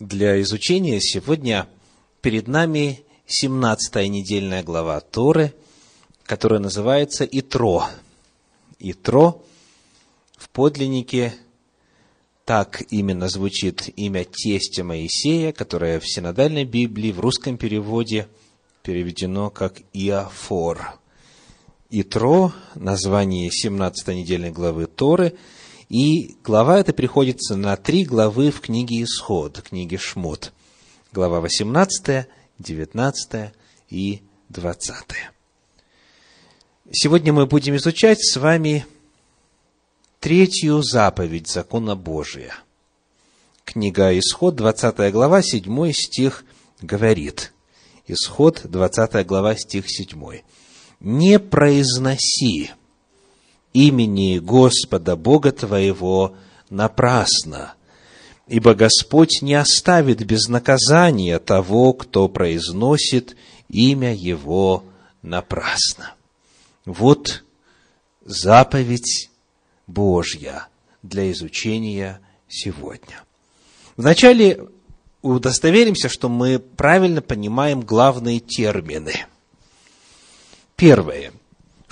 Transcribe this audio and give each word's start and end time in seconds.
для 0.00 0.40
изучения 0.40 0.98
сегодня 0.98 1.68
перед 2.22 2.48
нами 2.48 3.04
17 3.26 4.08
недельная 4.08 4.62
глава 4.62 4.98
Торы, 5.00 5.52
которая 6.24 6.58
называется 6.58 7.28
Итро. 7.30 7.84
Итро 8.78 9.44
в 10.38 10.48
подлиннике 10.48 11.34
так 12.46 12.82
именно 12.88 13.28
звучит 13.28 13.90
имя 13.94 14.24
тестя 14.24 14.82
Моисея, 14.82 15.52
которое 15.52 16.00
в 16.00 16.08
синодальной 16.08 16.64
Библии 16.64 17.12
в 17.12 17.20
русском 17.20 17.58
переводе 17.58 18.26
переведено 18.82 19.50
как 19.50 19.82
Иофор. 19.92 20.98
Итро, 21.90 22.52
название 22.74 23.50
17 23.50 24.08
недельной 24.08 24.50
главы 24.50 24.86
Торы, 24.86 25.34
и 25.90 26.36
глава 26.44 26.78
эта 26.78 26.92
приходится 26.92 27.56
на 27.56 27.76
три 27.76 28.04
главы 28.04 28.52
в 28.52 28.60
книге 28.60 29.02
Исход, 29.02 29.60
книге 29.60 29.98
Шмот. 29.98 30.52
Глава 31.12 31.40
18, 31.40 32.26
19 32.60 33.50
и 33.90 34.22
20. 34.50 34.94
Сегодня 36.92 37.32
мы 37.32 37.46
будем 37.46 37.74
изучать 37.74 38.24
с 38.24 38.36
вами 38.36 38.86
третью 40.20 40.80
заповедь 40.82 41.48
закона 41.48 41.96
Божия. 41.96 42.54
Книга 43.64 44.16
Исход, 44.16 44.54
20 44.54 45.12
глава, 45.12 45.42
7 45.42 45.92
стих 45.92 46.44
говорит. 46.80 47.52
Исход, 48.06 48.60
20 48.62 49.26
глава, 49.26 49.56
стих 49.56 49.86
7 49.88 50.42
не 51.00 51.40
произноси 51.40 52.70
имени 53.72 54.38
Господа 54.38 55.16
Бога 55.16 55.52
твоего 55.52 56.34
напрасно, 56.68 57.74
ибо 58.46 58.74
Господь 58.74 59.42
не 59.42 59.54
оставит 59.54 60.24
без 60.24 60.48
наказания 60.48 61.38
того, 61.38 61.92
кто 61.92 62.28
произносит 62.28 63.36
имя 63.68 64.14
Его 64.14 64.84
напрасно. 65.22 66.14
Вот 66.84 67.44
заповедь 68.24 69.30
Божья 69.86 70.68
для 71.02 71.30
изучения 71.32 72.20
сегодня. 72.48 73.22
Вначале 73.96 74.66
удостоверимся, 75.22 76.08
что 76.08 76.28
мы 76.28 76.58
правильно 76.58 77.22
понимаем 77.22 77.80
главные 77.80 78.40
термины– 78.40 79.26
Первое. 80.80 81.30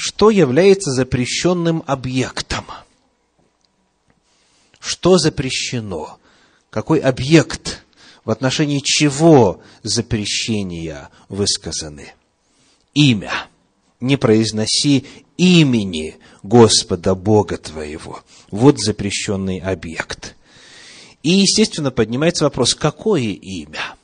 Что 0.00 0.30
является 0.30 0.92
запрещенным 0.92 1.82
объектом? 1.84 2.66
Что 4.78 5.18
запрещено? 5.18 6.20
Какой 6.70 7.00
объект, 7.00 7.84
в 8.24 8.30
отношении 8.30 8.78
чего 8.78 9.60
запрещения 9.82 11.10
высказаны? 11.28 12.12
Имя. 12.94 13.48
Не 13.98 14.16
произноси 14.16 15.05
имени 15.36 16.18
Господа 16.44 17.16
Бога 17.16 17.56
твоего. 17.56 18.22
Вот 18.52 18.78
запрещенный 18.78 19.58
объект. 19.58 20.36
И, 21.24 21.30
естественно, 21.30 21.90
поднимается 21.90 22.44
вопрос, 22.44 22.77
какое 22.77 23.33
имя? 23.33 23.96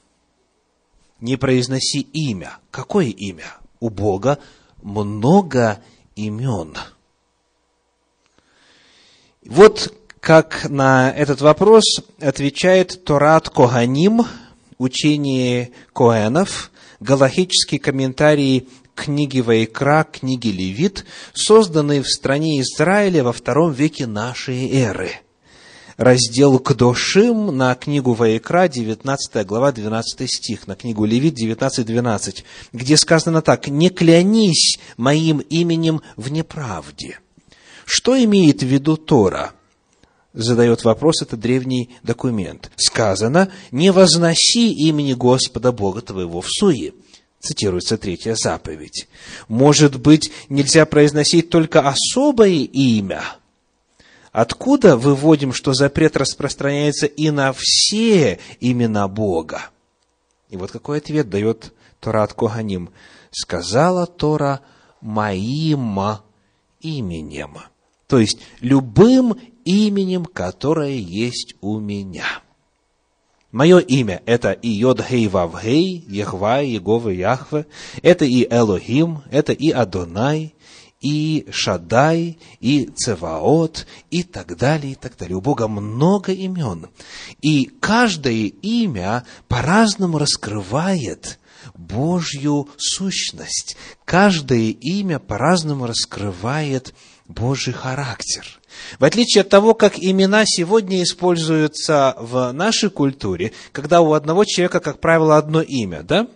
Не 1.21 1.37
произноси 1.37 2.01
имя. 2.01 2.59
Какое 2.73 3.07
имя? 3.07 3.57
У 3.79 3.91
Бога 3.91 4.41
много 4.85 5.81
имен. 6.15 6.77
Вот 9.45 9.93
как 10.21 10.69
на 10.71 11.11
этот 11.11 11.41
вопрос 11.41 11.85
отвечает 12.21 13.05
Торат 13.05 13.51
Коганим, 13.51 14.23
учение 14.79 15.73
Коэнов, 15.93 16.71
галахический 17.01 17.79
комментарий 17.79 18.69
книги 18.95 19.41
Вайкра, 19.41 20.07
книги 20.11 20.49
Левит, 20.49 21.05
созданный 21.33 22.01
в 22.01 22.09
стране 22.09 22.61
Израиля 22.61 23.25
во 23.25 23.33
втором 23.33 23.73
веке 23.73 24.07
нашей 24.07 24.71
эры– 24.71 25.11
раздел 25.97 26.59
Кдошим 26.59 27.57
на 27.57 27.75
книгу 27.75 28.15
Ваикра, 28.15 28.69
19 28.69 29.47
глава, 29.47 29.73
12 29.73 30.31
стих, 30.31 30.67
на 30.67 30.75
книгу 30.75 31.05
Левит 31.05 31.39
19.12, 31.41 32.45
где 32.73 32.97
сказано 32.97 33.43
так, 33.43 33.69
«Не 33.69 33.91
клянись 33.91 34.79
моим 34.97 35.39
именем 35.39 36.03
в 36.17 36.31
неправде». 36.31 37.19
Что 37.85 38.23
имеет 38.23 38.63
в 38.63 38.67
виду 38.67 38.97
Тора? 38.97 39.53
Задает 40.33 40.85
вопрос 40.85 41.23
это 41.23 41.37
древний 41.37 41.91
документ. 42.03 42.71
Сказано, 42.77 43.51
«Не 43.71 43.93
возноси 43.93 44.73
имени 44.73 45.13
Господа 45.13 45.71
Бога 45.71 46.01
твоего 46.01 46.41
в 46.41 46.49
суе» 46.49 46.93
цитируется 47.41 47.99
третья 47.99 48.35
заповедь. 48.37 49.07
Может 49.49 50.01
быть, 50.01 50.33
нельзя 50.49 50.87
произносить 50.87 51.51
только 51.51 51.87
особое 51.87 52.65
имя– 52.65 53.23
Откуда 54.35 54.97
выводим, 54.97 55.53
что 55.53 55.75
запрет 55.75 56.17
распространяется 56.17 57.07
и 57.07 57.31
на 57.31 57.53
все 57.53 58.41
имена 58.59 59.07
Бога? 59.07 59.71
И 60.51 60.57
вот 60.57 60.73
какой 60.73 60.99
ответ 60.99 61.31
дает 61.31 61.73
Тора 62.01 62.25
от 62.25 62.33
Коганим. 62.33 62.91
Сказала 63.31 64.09
Тора 64.09 64.61
моим 65.01 66.01
именем. 66.81 67.59
То 68.09 68.19
есть, 68.19 68.41
любым 68.61 69.39
именем, 69.65 70.25
которое 70.25 70.97
есть 70.97 71.55
у 71.61 71.79
меня. 71.79 72.27
Мое 73.53 73.79
имя– 73.79 74.21
это 74.27 74.51
и 74.51 74.69
Йод 74.69 75.01
Хей 75.01 75.29
Вав 75.29 75.63
Хей, 75.63 76.05
Ехва, 76.09 76.61
Егова, 76.61 77.11
Яхве, 77.11 77.67
это 78.03 78.25
и 78.25 78.49
Элохим, 78.51 79.23
это 79.31 79.53
и 79.53 79.71
Адонай, 79.71 80.54
и 81.05 81.47
Шадай, 81.51 82.39
и 82.61 82.87
Цеваот, 82.87 83.87
и 84.11 84.23
так 84.23 84.57
далее, 84.57 84.93
и 84.93 84.95
так 84.95 85.17
далее. 85.19 85.37
У 85.37 85.43
Бога 85.43 85.69
много 85.69 86.33
имен. 86.33 86.89
И 87.43 87.67
каждое 87.79 88.47
имя 88.63 89.27
по-разному 89.47 90.19
раскрывает 90.19 91.39
Божью 91.75 92.69
сущность. 92.79 93.77
Каждое 94.07 94.71
имя 94.71 95.19
по-разному 95.19 95.87
раскрывает 95.87 96.95
Божий 97.29 97.75
характер. 97.75 98.47
В 98.99 99.05
отличие 99.05 99.43
от 99.43 99.51
того, 99.51 99.75
как 99.75 99.99
имена 99.99 100.45
сегодня 100.47 101.03
используются 101.03 102.17
в 102.19 102.51
нашей 102.53 102.89
культуре, 102.89 103.53
когда 103.73 104.01
у 104.01 104.15
одного 104.15 104.45
человека, 104.47 104.81
как 104.81 105.01
правило, 105.01 105.37
одно 105.37 105.61
имя, 105.61 106.03
да? 106.03 106.29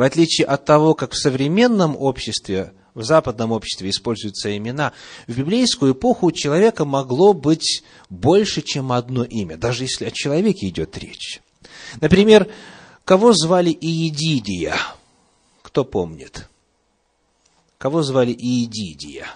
В 0.00 0.02
отличие 0.02 0.46
от 0.46 0.64
того, 0.64 0.94
как 0.94 1.12
в 1.12 1.18
современном 1.18 1.94
обществе, 1.94 2.72
в 2.94 3.02
западном 3.02 3.52
обществе 3.52 3.90
используются 3.90 4.56
имена, 4.56 4.94
в 5.26 5.36
библейскую 5.36 5.92
эпоху 5.92 6.28
у 6.28 6.32
человека 6.32 6.86
могло 6.86 7.34
быть 7.34 7.82
больше, 8.08 8.62
чем 8.62 8.92
одно 8.92 9.24
имя, 9.24 9.58
даже 9.58 9.84
если 9.84 10.06
о 10.06 10.10
человеке 10.10 10.68
идет 10.68 10.96
речь. 10.96 11.42
Например, 12.00 12.50
кого 13.04 13.34
звали 13.34 13.76
Иедидия? 13.78 14.74
Кто 15.60 15.84
помнит? 15.84 16.48
Кого 17.76 18.00
звали 18.00 18.32
Иедидия? 18.32 19.26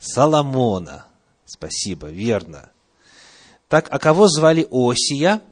Соломона. 0.00 1.04
Спасибо, 1.44 2.06
верно. 2.06 2.70
Так, 3.68 3.88
а 3.90 3.98
кого 3.98 4.28
звали 4.28 4.66
Осия? 4.70 5.42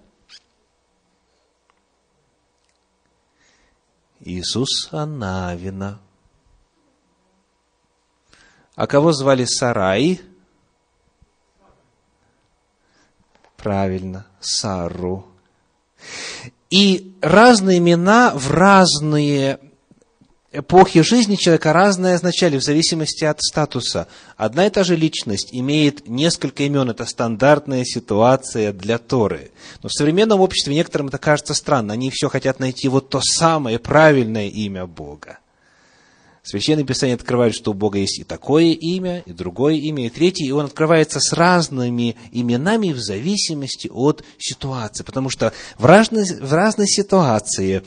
Иисуса 4.20 5.06
Навина. 5.06 5.98
А 8.74 8.86
кого 8.86 9.12
звали 9.12 9.44
Сарай? 9.44 10.20
Правильно, 13.56 14.26
Сару. 14.40 15.26
И 16.70 17.14
разные 17.20 17.78
имена 17.78 18.32
в 18.34 18.50
разные 18.50 19.60
эпохи 20.52 21.02
жизни 21.02 21.36
человека 21.36 21.72
разное 21.72 22.14
означали 22.14 22.58
в 22.58 22.62
зависимости 22.62 23.24
от 23.24 23.40
статуса. 23.40 24.08
Одна 24.36 24.66
и 24.66 24.70
та 24.70 24.84
же 24.84 24.96
личность 24.96 25.50
имеет 25.52 26.08
несколько 26.08 26.64
имен. 26.64 26.90
Это 26.90 27.06
стандартная 27.06 27.84
ситуация 27.84 28.72
для 28.72 28.98
Торы. 28.98 29.50
Но 29.82 29.88
в 29.88 29.92
современном 29.92 30.40
обществе 30.40 30.74
некоторым 30.74 31.08
это 31.08 31.18
кажется 31.18 31.54
странно. 31.54 31.92
Они 31.92 32.10
все 32.10 32.28
хотят 32.28 32.58
найти 32.58 32.88
вот 32.88 33.08
то 33.08 33.20
самое 33.22 33.78
правильное 33.78 34.48
имя 34.48 34.86
Бога. 34.86 35.38
Священное 36.42 36.84
Писание 36.84 37.14
открывает, 37.14 37.54
что 37.54 37.72
у 37.72 37.74
Бога 37.74 37.98
есть 37.98 38.18
и 38.18 38.24
такое 38.24 38.72
имя, 38.72 39.22
и 39.26 39.32
другое 39.32 39.74
имя, 39.74 40.06
и 40.06 40.10
третье, 40.10 40.46
и 40.46 40.50
он 40.50 40.64
открывается 40.64 41.20
с 41.20 41.34
разными 41.34 42.16
именами 42.32 42.92
в 42.92 42.98
зависимости 42.98 43.88
от 43.92 44.24
ситуации. 44.38 45.04
Потому 45.04 45.28
что 45.28 45.52
в 45.78 45.84
разной, 45.84 46.24
в 46.24 46.52
разной 46.52 46.88
ситуации 46.88 47.82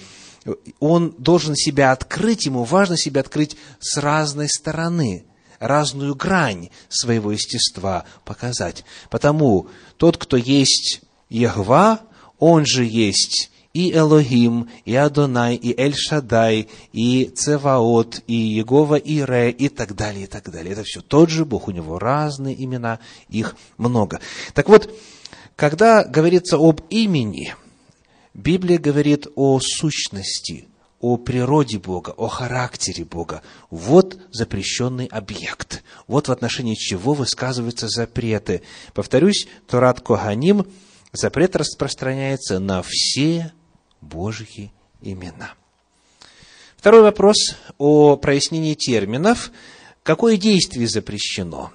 он 0.80 1.16
должен 1.18 1.56
себя 1.56 1.92
открыть, 1.92 2.46
ему 2.46 2.64
важно 2.64 2.98
себя 2.98 3.22
открыть 3.22 3.58
с 3.80 3.98
разной 3.98 4.50
стороны, 4.50 5.26
разную 5.60 6.16
грань 6.16 6.70
своего 6.90 7.32
естества 7.32 8.06
показать. 8.26 8.84
Потому 9.10 9.68
тот, 9.98 10.18
кто 10.18 10.38
есть 10.38 11.02
Ягва, 11.30 12.02
Он 12.40 12.66
же 12.66 12.84
есть 12.84 13.50
и 13.74 13.92
Элогим, 13.92 14.70
и 14.86 14.96
Адонай, 14.96 15.56
и 15.56 15.74
Эль-Шадай, 15.80 16.70
и 16.92 17.26
Цеваот, 17.26 18.22
и 18.28 18.36
Егова 18.36 18.96
Ире, 18.96 19.50
и 19.50 19.68
так 19.68 19.96
далее, 19.96 20.26
и 20.26 20.28
так 20.28 20.52
далее. 20.52 20.74
Это 20.74 20.84
все 20.84 21.02
тот 21.02 21.30
же 21.30 21.44
Бог, 21.44 21.68
у 21.68 21.72
него 21.72 21.98
разные 21.98 22.62
имена, 22.64 23.00
их 23.30 23.56
много. 23.78 24.20
Так 24.54 24.70
вот, 24.70 24.94
когда 25.56 26.04
говорится 26.04 26.58
об 26.58 26.82
имени, 26.90 27.56
Библия 28.34 28.80
говорит 28.80 29.28
о 29.36 29.60
сущности, 29.60 30.68
о 31.00 31.18
природе 31.18 31.78
Бога, 31.78 32.12
о 32.12 32.28
характере 32.28 33.06
Бога. 33.06 33.44
Вот 33.70 34.18
запрещенный 34.32 35.06
объект. 35.06 35.84
Вот 36.08 36.28
в 36.28 36.32
отношении 36.32 36.76
чего 36.76 37.14
высказываются 37.14 37.88
запреты. 37.88 38.64
Повторюсь, 38.94 39.48
Турат 39.68 40.02
Коганим, 40.02 40.66
запрет 41.12 41.56
распространяется 41.56 42.60
на 42.60 42.82
все 42.82 43.52
Божьи 44.02 44.74
имена. 45.02 45.54
Второй 46.78 47.02
вопрос 47.02 47.56
о 47.78 48.18
прояснении 48.18 48.74
терминов. 48.74 49.52
Какое 50.02 50.38
действие 50.38 50.88
запрещено? 50.88 51.72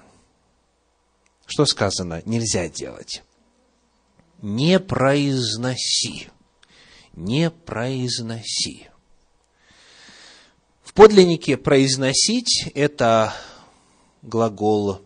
Что 1.45 1.65
сказано? 1.65 2.21
Нельзя 2.25 2.67
делать. 2.67 3.23
Не 4.41 4.79
произноси. 4.79 6.27
Не 7.19 7.51
произноси. 7.51 8.87
В 10.81 10.93
подлиннике 10.93 11.57
произносить 11.57 12.71
это 12.73 13.33
глагол 14.21 15.01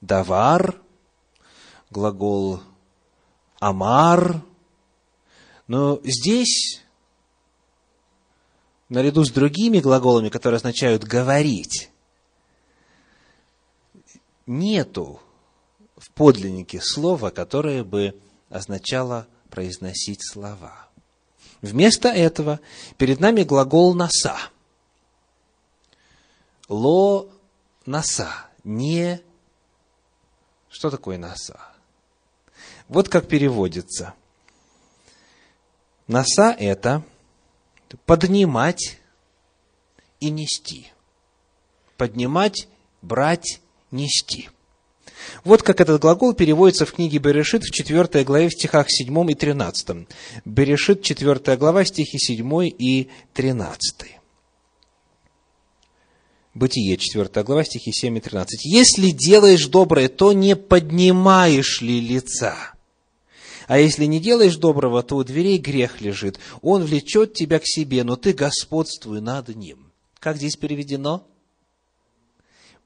давар, 0.00 0.80
глагол 1.90 2.62
амар, 3.60 4.42
но 5.66 6.00
здесь, 6.04 6.80
наряду 8.88 9.22
с 9.22 9.30
другими 9.30 9.80
глаголами, 9.80 10.30
которые 10.30 10.56
означают 10.56 11.04
«говорить», 11.04 11.90
нету 14.46 15.20
в 15.98 16.10
подлиннике 16.12 16.80
слова, 16.80 17.28
которое 17.28 17.84
бы 17.84 18.18
означало 18.48 19.28
произносить 19.50 20.26
слова. 20.26 20.85
Вместо 21.62 22.08
этого 22.08 22.60
перед 22.98 23.20
нами 23.20 23.42
глагол 23.42 23.94
«носа». 23.94 24.36
Ло 26.68 27.28
носа, 27.84 28.28
не... 28.64 29.20
Что 30.68 30.90
такое 30.90 31.16
носа? 31.16 31.60
Вот 32.88 33.08
как 33.08 33.28
переводится– 33.28 34.14
Носа– 36.06 36.54
это 36.58 37.02
поднимать 38.04 39.00
и 40.20 40.30
нести. 40.30 40.92
Поднимать, 41.96 42.68
брать, 43.02 43.60
нести. 43.90 44.50
Вот 45.44 45.62
как 45.62 45.80
этот 45.80 46.00
глагол 46.00 46.34
переводится 46.34 46.86
в 46.86 46.92
книге 46.92 47.18
Берешит 47.18 47.62
в 47.62 47.70
4 47.70 48.24
главе 48.24 48.48
в 48.48 48.52
стихах 48.52 48.86
7 48.88 49.30
и 49.30 49.34
13. 49.34 50.08
Берешит, 50.44 51.02
4 51.02 51.56
глава, 51.56 51.84
стихи 51.84 52.18
7 52.18 52.64
и 52.78 53.08
13. 53.34 54.16
Бытие, 56.54 56.96
4 56.96 57.44
глава, 57.44 57.64
стихи 57.64 57.92
7 57.92 58.16
и 58.16 58.20
13. 58.20 58.64
«Если 58.64 59.10
делаешь 59.10 59.66
доброе, 59.66 60.08
то 60.08 60.32
не 60.32 60.56
поднимаешь 60.56 61.82
ли 61.82 62.00
лица?» 62.00 62.76
А 63.66 63.78
если 63.78 64.04
не 64.04 64.20
делаешь 64.20 64.56
доброго, 64.56 65.02
то 65.02 65.16
у 65.16 65.24
дверей 65.24 65.58
грех 65.58 66.00
лежит. 66.00 66.38
Он 66.62 66.84
влечет 66.84 67.34
тебя 67.34 67.58
к 67.58 67.66
себе, 67.66 68.04
но 68.04 68.16
ты 68.16 68.32
господствуй 68.32 69.20
над 69.20 69.48
ним. 69.48 69.92
Как 70.20 70.36
здесь 70.36 70.56
переведено? 70.56 71.26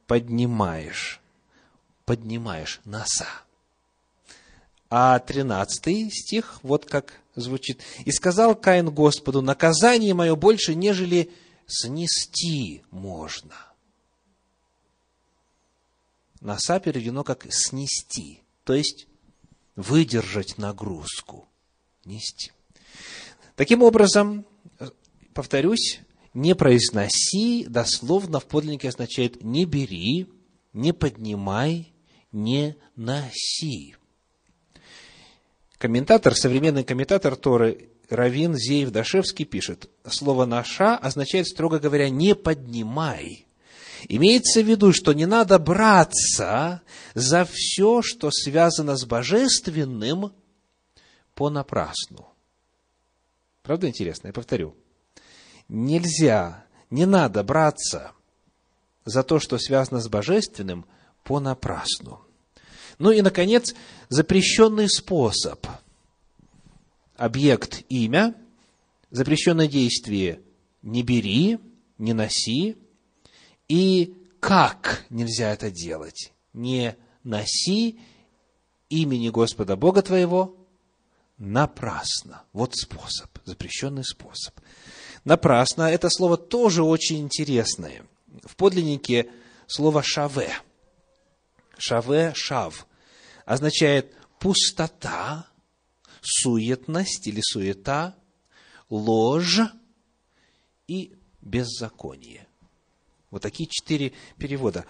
Поднимаешь. 0.06 1.19
Поднимаешь 2.10 2.80
носа. 2.84 3.28
А 4.88 5.20
тринадцатый 5.20 6.10
стих 6.10 6.58
вот 6.64 6.84
как 6.84 7.20
звучит. 7.36 7.80
«И 8.04 8.10
сказал 8.10 8.56
Каин 8.56 8.90
Господу, 8.90 9.42
наказание 9.42 10.12
мое 10.12 10.34
больше, 10.34 10.74
нежели 10.74 11.30
снести 11.68 12.82
можно». 12.90 13.54
Носа 16.40 16.80
переведено 16.80 17.22
как 17.22 17.46
«снести», 17.48 18.42
то 18.64 18.74
есть 18.74 19.06
выдержать 19.76 20.58
нагрузку, 20.58 21.46
нести. 22.04 22.50
Таким 23.54 23.84
образом, 23.84 24.44
повторюсь, 25.32 26.00
не 26.34 26.56
произноси, 26.56 27.66
дословно 27.68 28.40
в 28.40 28.46
подлиннике 28.46 28.88
означает 28.88 29.44
не 29.44 29.64
бери, 29.64 30.26
не 30.72 30.92
поднимай, 30.92 31.92
не 32.32 32.76
носи. 32.96 33.96
Комментатор, 35.78 36.34
современный 36.34 36.84
комментатор 36.84 37.36
Торы 37.36 37.88
Равин 38.08 38.56
Зеев 38.56 38.90
Дашевский 38.90 39.44
пишет, 39.44 39.88
слово 40.06 40.44
«наша» 40.44 40.96
означает, 40.96 41.46
строго 41.46 41.78
говоря, 41.78 42.10
«не 42.10 42.34
поднимай», 42.34 43.46
Имеется 44.08 44.62
в 44.62 44.66
виду, 44.66 44.92
что 44.92 45.12
не 45.12 45.26
надо 45.26 45.58
браться 45.58 46.82
за 47.14 47.44
все, 47.44 48.02
что 48.02 48.30
связано 48.30 48.96
с 48.96 49.04
божественным, 49.04 50.32
понапрасну. 51.34 52.28
Правда 53.62 53.88
интересно? 53.88 54.28
Я 54.28 54.32
повторю. 54.32 54.74
Нельзя, 55.68 56.64
не 56.90 57.06
надо 57.06 57.44
браться 57.44 58.12
за 59.04 59.22
то, 59.22 59.38
что 59.38 59.58
связано 59.58 60.00
с 60.00 60.08
божественным, 60.08 60.86
понапрасну. 61.24 62.20
Ну 62.98 63.10
и, 63.10 63.22
наконец, 63.22 63.74
запрещенный 64.08 64.88
способ. 64.88 65.66
Объект 67.16 67.82
имя, 67.88 68.34
запрещенное 69.10 69.68
действие 69.68 70.40
не 70.82 71.02
бери, 71.02 71.58
не 71.98 72.12
носи, 72.12 72.76
и 73.68 74.14
как 74.40 75.04
нельзя 75.10 75.52
это 75.52 75.70
делать? 75.70 76.32
Не 76.52 76.96
носи 77.22 78.00
имени 78.88 79.28
Господа 79.28 79.76
Бога 79.76 80.02
твоего 80.02 80.56
напрасно. 81.38 82.42
Вот 82.52 82.74
способ, 82.74 83.30
запрещенный 83.44 84.04
способ. 84.04 84.54
Напрасно– 85.24 85.82
это 85.90 86.08
слово 86.10 86.36
тоже 86.36 86.82
очень 86.82 87.20
интересное. 87.20 88.02
В 88.44 88.56
подлиннике 88.56 89.30
слово 89.66 90.02
«шаве». 90.02 90.52
«Шаве»– 91.80 92.32
«шав» 92.36 92.86
означает 93.46 94.14
пустота, 94.38 95.46
суетность 96.20 97.26
или 97.26 97.40
суета, 97.42 98.14
ложь 98.90 99.60
и 100.86 101.16
беззаконие. 101.40 102.46
Вот 103.30 103.42
такие 103.42 103.68
четыре 103.68 104.12
перевода. 104.36 104.84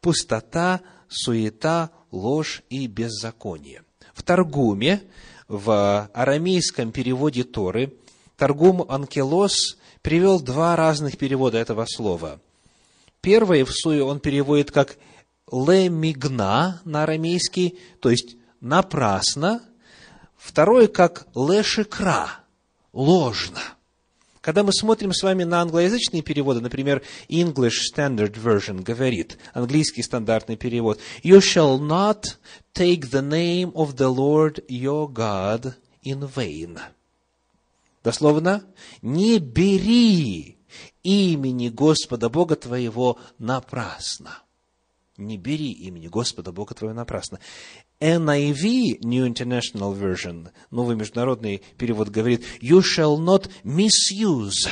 Пустота, 0.00 0.80
суета, 1.08 1.90
ложь 2.10 2.62
и 2.68 2.88
беззаконие. 2.88 3.84
В 4.12 4.22
Таргуме, 4.22 5.02
в 5.46 6.10
арамейском 6.12 6.92
переводе 6.92 7.44
Торы, 7.44 7.94
Таргум 8.36 8.84
Анкелос 8.88 9.78
привел 10.02 10.40
два 10.40 10.74
разных 10.74 11.16
перевода 11.16 11.58
этого 11.58 11.86
слова. 11.86 12.40
Первое 13.20 13.64
в 13.64 13.70
суе 13.72 14.02
он 14.02 14.20
переводит 14.20 14.70
как 14.72 14.98
лемигна 15.54 16.80
на 16.84 17.04
арамейский, 17.04 17.78
то 18.00 18.10
есть 18.10 18.36
напрасно. 18.60 19.62
Второе 20.36 20.88
как 20.88 21.26
лешикра, 21.34 22.28
ложно. 22.92 23.60
Когда 24.40 24.62
мы 24.62 24.74
смотрим 24.74 25.14
с 25.14 25.22
вами 25.22 25.44
на 25.44 25.62
англоязычные 25.62 26.22
переводы, 26.22 26.60
например, 26.60 27.02
English 27.30 27.80
Standard 27.90 28.34
Version 28.34 28.82
говорит, 28.82 29.38
английский 29.54 30.02
стандартный 30.02 30.56
перевод, 30.56 31.00
«You 31.22 31.38
shall 31.38 31.78
not 31.78 32.24
take 32.74 33.10
the 33.10 33.22
name 33.22 33.72
of 33.72 33.94
the 33.94 34.14
Lord 34.14 34.62
your 34.68 35.08
God 35.10 35.74
in 36.04 36.30
vain». 36.34 36.78
Дословно, 38.02 38.64
«Не 39.00 39.38
бери 39.38 40.58
имени 41.02 41.70
Господа 41.70 42.28
Бога 42.28 42.56
твоего 42.56 43.18
напрасно». 43.38 44.43
Не 45.16 45.38
бери 45.38 45.70
имени 45.70 46.08
Господа 46.08 46.50
Бога 46.50 46.74
твоего 46.74 46.94
напрасно. 46.94 47.38
NIV, 48.00 49.00
New 49.00 49.26
International 49.26 49.96
Version, 49.96 50.50
новый 50.70 50.96
международный 50.96 51.62
перевод 51.78 52.08
говорит, 52.08 52.44
you 52.60 52.80
shall 52.80 53.16
not 53.16 53.48
misuse 53.62 54.68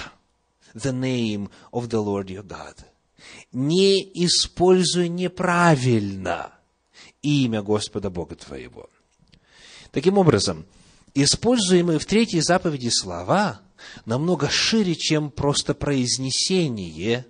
the 0.74 0.92
name 0.92 1.48
of 1.72 1.88
the 1.88 2.04
Lord 2.04 2.26
your 2.26 2.44
God. 2.44 2.76
Не 3.52 4.02
используй 4.24 5.08
неправильно 5.08 6.52
имя 7.22 7.62
Господа 7.62 8.10
Бога 8.10 8.34
твоего. 8.34 8.90
Таким 9.92 10.18
образом, 10.18 10.66
используемые 11.14 12.00
в 12.00 12.06
третьей 12.06 12.40
заповеди 12.40 12.88
слова 12.88 13.60
намного 14.06 14.48
шире, 14.48 14.96
чем 14.96 15.30
просто 15.30 15.74
произнесение 15.74 17.26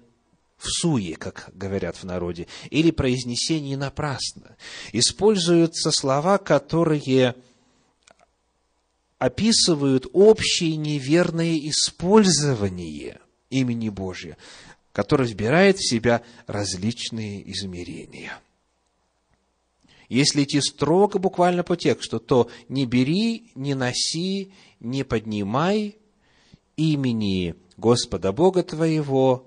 в 0.62 0.70
суе, 0.70 1.16
как 1.16 1.50
говорят 1.54 1.96
в 1.96 2.04
народе, 2.04 2.46
или 2.70 2.90
произнесение 2.90 3.76
напрасно. 3.76 4.56
Используются 4.92 5.90
слова, 5.90 6.38
которые 6.38 7.34
описывают 9.18 10.06
общее 10.12 10.76
неверное 10.76 11.58
использование 11.68 13.20
имени 13.50 13.88
Божия, 13.88 14.36
которое 14.92 15.28
вбирает 15.28 15.78
в 15.78 15.88
себя 15.88 16.22
различные 16.46 17.50
измерения. 17.50 18.38
Если 20.08 20.44
идти 20.44 20.60
строго 20.60 21.18
буквально 21.18 21.64
по 21.64 21.76
тексту, 21.76 22.20
то 22.20 22.50
не 22.68 22.86
бери, 22.86 23.50
не 23.54 23.74
носи, 23.74 24.52
не 24.78 25.04
поднимай 25.04 25.96
имени 26.76 27.54
Господа 27.76 28.32
Бога 28.32 28.62
твоего 28.62 29.46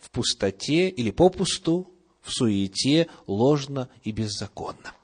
в 0.00 0.10
пустоте 0.10 0.88
или 0.88 1.10
попусту, 1.10 1.92
в 2.22 2.32
суете, 2.32 3.08
ложно 3.26 3.88
и 4.02 4.12
беззаконно. 4.12 4.94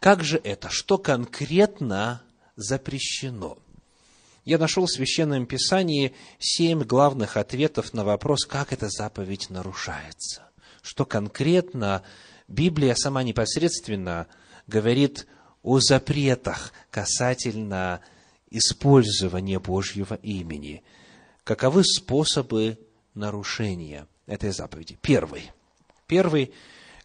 Как 0.00 0.24
же 0.24 0.40
это? 0.42 0.68
Что 0.70 0.98
конкретно 0.98 2.22
запрещено? 2.56 3.58
Я 4.44 4.58
нашел 4.58 4.86
в 4.86 4.90
Священном 4.90 5.46
Писании 5.46 6.14
семь 6.38 6.82
главных 6.82 7.36
ответов 7.36 7.92
на 7.92 8.04
вопрос, 8.04 8.46
как 8.46 8.72
эта 8.72 8.88
заповедь 8.88 9.50
нарушается. 9.50 10.48
Что 10.82 11.04
конкретно 11.04 12.02
Библия 12.48 12.94
сама 12.94 13.22
непосредственно 13.22 14.26
говорит 14.66 15.26
о 15.62 15.78
запретах 15.80 16.72
касательно 16.90 18.00
использования 18.50 19.60
Божьего 19.60 20.14
имени. 20.14 20.82
Каковы 21.44 21.84
способы 21.84 22.78
нарушения 23.20 24.08
этой 24.26 24.50
заповеди? 24.50 24.98
Первый. 25.00 25.52
Первый, 26.08 26.52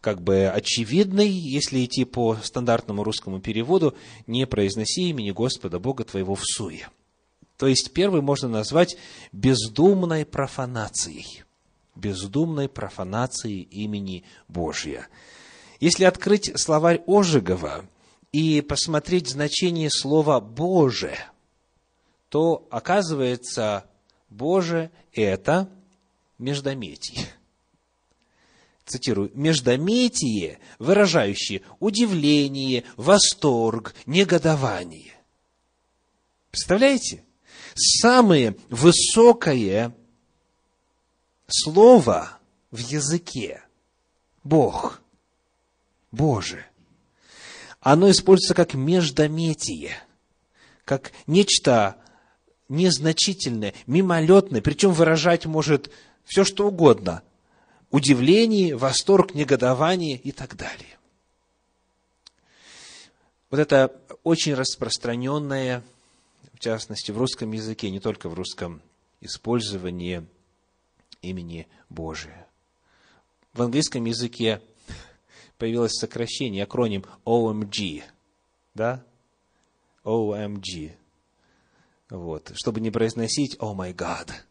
как 0.01 0.21
бы 0.21 0.47
очевидный, 0.47 1.29
если 1.29 1.85
идти 1.85 2.05
по 2.05 2.35
стандартному 2.35 3.03
русскому 3.03 3.39
переводу, 3.39 3.95
не 4.25 4.47
произноси 4.47 5.09
имени 5.09 5.29
Господа 5.29 5.79
Бога 5.79 6.03
твоего 6.03 6.33
в 6.33 6.43
суе. 6.43 6.89
То 7.57 7.67
есть 7.67 7.93
первый 7.93 8.21
можно 8.21 8.49
назвать 8.49 8.97
бездумной 9.31 10.25
профанацией. 10.25 11.43
Бездумной 11.95 12.67
профанацией 12.67 13.61
имени 13.61 14.25
Божия. 14.47 15.07
Если 15.79 16.03
открыть 16.03 16.51
словарь 16.59 17.01
Ожегова 17.07 17.85
и 18.31 18.61
посмотреть 18.61 19.29
значение 19.29 19.89
слова 19.89 20.39
«Боже», 20.41 21.15
то 22.29 22.67
оказывается, 22.69 23.85
Боже– 24.29 24.91
это 25.13 25.69
междометие. 26.37 27.27
Цитирую, 28.85 29.31
междометие, 29.33 30.59
выражающее 30.77 31.61
удивление, 31.79 32.83
восторг, 32.97 33.95
негодование. 34.05 35.13
Представляете? 36.51 37.23
Самое 37.73 38.55
высокое 38.69 39.95
слово 41.47 42.37
в 42.71 42.77
языке– 42.77 43.61
Бог, 44.45 45.01
Боже. 46.11 46.65
Оно 47.81 48.09
используется 48.11 48.53
как 48.53 48.75
междометие, 48.75 49.97
как 50.85 51.11
нечто 51.25 51.97
незначительное, 52.69 53.73
мимолетное, 53.87 54.61
причем 54.61 54.93
выражать 54.93 55.47
может 55.47 55.91
все, 56.25 56.43
что 56.43 56.67
угодно. 56.67 57.23
Удивление, 57.91 58.75
восторг, 58.75 59.33
негодование 59.35 60.17
и 60.17 60.31
так 60.31 60.57
далее. 60.57 60.97
Вот 63.49 63.59
это 63.59 63.95
очень 64.23 64.55
распространенное, 64.55 65.83
в 66.53 66.59
частности, 66.59 67.11
в 67.11 67.17
русском 67.17 67.51
языке, 67.51 67.89
не 67.89 67.99
только 67.99 68.27
в 68.27 68.33
русском, 68.33 68.81
использование 69.21 70.25
имени 71.21 71.67
Божия. 71.89 72.47
В 73.53 73.61
английском 73.61 74.03
языке 74.05 74.61
появилось 75.57 75.93
сокращение, 75.93 76.63
акроним 76.63 77.05
OMG, 77.23 78.03
да? 78.73 79.03
OMG. 80.03 80.93
Вот. 82.09 82.51
Чтобы 82.55 82.81
не 82.81 82.91
произносить 82.91 83.55
«О 83.59 83.73
май 83.73 83.93
гад», 83.93 84.45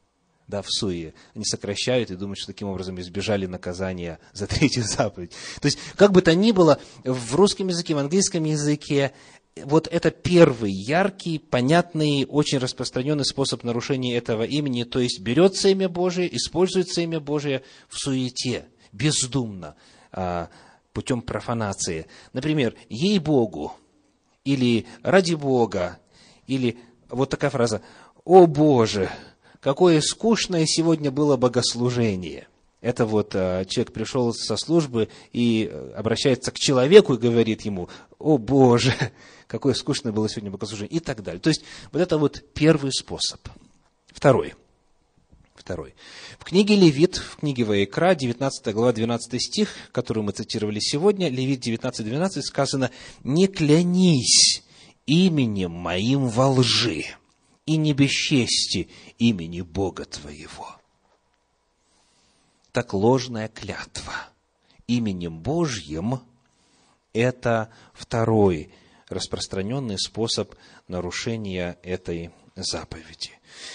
да, 0.46 0.62
в 0.62 0.66
суе. 0.68 1.14
Они 1.34 1.44
сокращают 1.44 2.10
и 2.10 2.16
думают, 2.16 2.38
что 2.38 2.48
таким 2.48 2.68
образом 2.68 3.00
избежали 3.00 3.46
наказания 3.46 4.18
за 4.32 4.46
третью 4.46 4.84
заповедь. 4.84 5.32
То 5.60 5.66
есть, 5.66 5.78
как 5.96 6.12
бы 6.12 6.22
то 6.22 6.34
ни 6.34 6.52
было, 6.52 6.78
в 7.04 7.34
русском 7.34 7.68
языке, 7.68 7.94
в 7.94 7.98
английском 7.98 8.44
языке 8.44 9.12
вот 9.62 9.86
это 9.86 10.10
первый 10.10 10.72
яркий, 10.72 11.38
понятный, 11.38 12.26
очень 12.28 12.58
распространенный 12.58 13.24
способ 13.24 13.62
нарушения 13.62 14.16
этого 14.16 14.42
имени. 14.42 14.82
То 14.82 14.98
есть, 14.98 15.20
берется 15.20 15.68
имя 15.68 15.88
Божие, 15.88 16.34
используется 16.36 17.02
имя 17.02 17.20
Божие 17.20 17.62
в 17.88 17.96
суете, 17.96 18.66
бездумно, 18.92 19.76
а, 20.10 20.48
путем 20.92 21.22
профанации. 21.22 22.06
Например, 22.32 22.74
«ей-богу» 22.88 23.72
или 24.44 24.86
«ради 25.02 25.34
Бога» 25.34 25.98
или 26.46 26.78
вот 27.08 27.30
такая 27.30 27.50
фраза 27.50 27.80
«О 28.24 28.46
Боже, 28.46 29.08
какое 29.64 30.02
скучное 30.02 30.66
сегодня 30.66 31.10
было 31.10 31.38
богослужение». 31.38 32.46
Это 32.82 33.06
вот 33.06 33.30
а, 33.34 33.64
человек 33.64 33.94
пришел 33.94 34.34
со 34.34 34.58
службы 34.58 35.08
и 35.32 35.70
э, 35.72 35.92
обращается 35.96 36.50
к 36.50 36.58
человеку 36.58 37.14
и 37.14 37.18
говорит 37.18 37.62
ему, 37.62 37.88
о 38.18 38.36
Боже, 38.36 38.94
какое 39.46 39.72
скучное 39.72 40.12
было 40.12 40.28
сегодня 40.28 40.50
богослужение, 40.50 40.94
и 40.94 41.00
так 41.00 41.22
далее. 41.22 41.40
То 41.40 41.48
есть, 41.48 41.64
вот 41.92 42.02
это 42.02 42.18
вот 42.18 42.44
первый 42.52 42.92
способ. 42.92 43.40
Второй. 44.12 44.52
Второй. 45.54 45.94
В 46.38 46.44
книге 46.44 46.76
Левит, 46.76 47.16
в 47.16 47.36
книге 47.36 47.64
Ваикра, 47.64 48.14
19 48.14 48.74
глава, 48.74 48.92
12 48.92 49.40
стих, 49.40 49.70
которую 49.90 50.24
мы 50.24 50.32
цитировали 50.32 50.78
сегодня, 50.78 51.30
Левит 51.30 51.66
19.12 51.66 52.42
сказано, 52.42 52.90
«Не 53.22 53.46
клянись 53.46 54.62
именем 55.06 55.70
моим 55.70 56.28
во 56.28 56.50
лжи, 56.50 57.06
и 57.66 57.76
не 57.76 57.92
бесчести 57.92 58.88
имени 59.18 59.62
Бога 59.62 60.04
твоего. 60.04 60.76
Так 62.72 62.92
ложная 62.92 63.48
клятва 63.48 64.14
именем 64.86 65.38
Божьим– 65.38 66.20
это 67.12 67.70
второй 67.92 68.70
распространенный 69.08 69.98
способ 69.98 70.54
нарушения 70.88 71.78
этой 71.82 72.30
заповеди. 72.56 73.30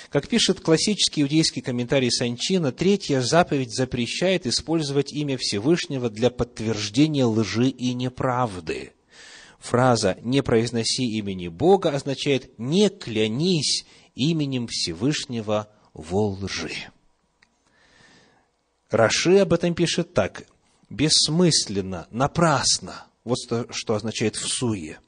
Как 0.10 0.28
пишет 0.28 0.60
классический 0.60 1.22
иудейский 1.22 1.62
комментарий 1.62 2.12
Санчина, 2.12 2.72
третья 2.72 3.22
заповедь 3.22 3.74
запрещает 3.74 4.46
использовать 4.46 5.14
имя 5.14 5.38
Всевышнего 5.38 6.10
для 6.10 6.30
подтверждения 6.30 7.26
лжи 7.26 7.70
и 7.70 7.94
неправды– 7.94 8.94
фраза 9.60 10.18
«не 10.22 10.42
произноси 10.42 11.06
имени 11.18 11.48
Бога» 11.48 11.90
означает 11.90 12.58
«не 12.58 12.90
клянись 12.90 13.86
именем 14.16 14.68
Всевышнего 14.68 15.70
во 15.94 16.30
лжи». 16.30 16.74
Раши 18.90 19.38
об 19.38 19.54
этом 19.54 19.76
пишет 19.76 20.14
так. 20.14 20.46
Бессмысленно, 20.90 22.08
напрасно. 22.10 23.06
Вот 23.24 23.38
что 23.70 23.94
означает 23.94 24.36
в 24.36 24.48
суе. 24.48 25.00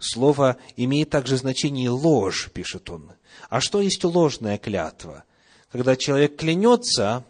Слово 0.00 0.56
имеет 0.76 1.10
также 1.10 1.36
значение 1.36 1.90
ложь, 1.90 2.50
пишет 2.52 2.90
он. 2.90 3.12
А 3.48 3.60
что 3.60 3.80
есть 3.80 4.02
ложная 4.02 4.58
клятва? 4.58 5.24
Когда 5.70 5.94
человек 5.94 6.36
клянется, 6.36 7.24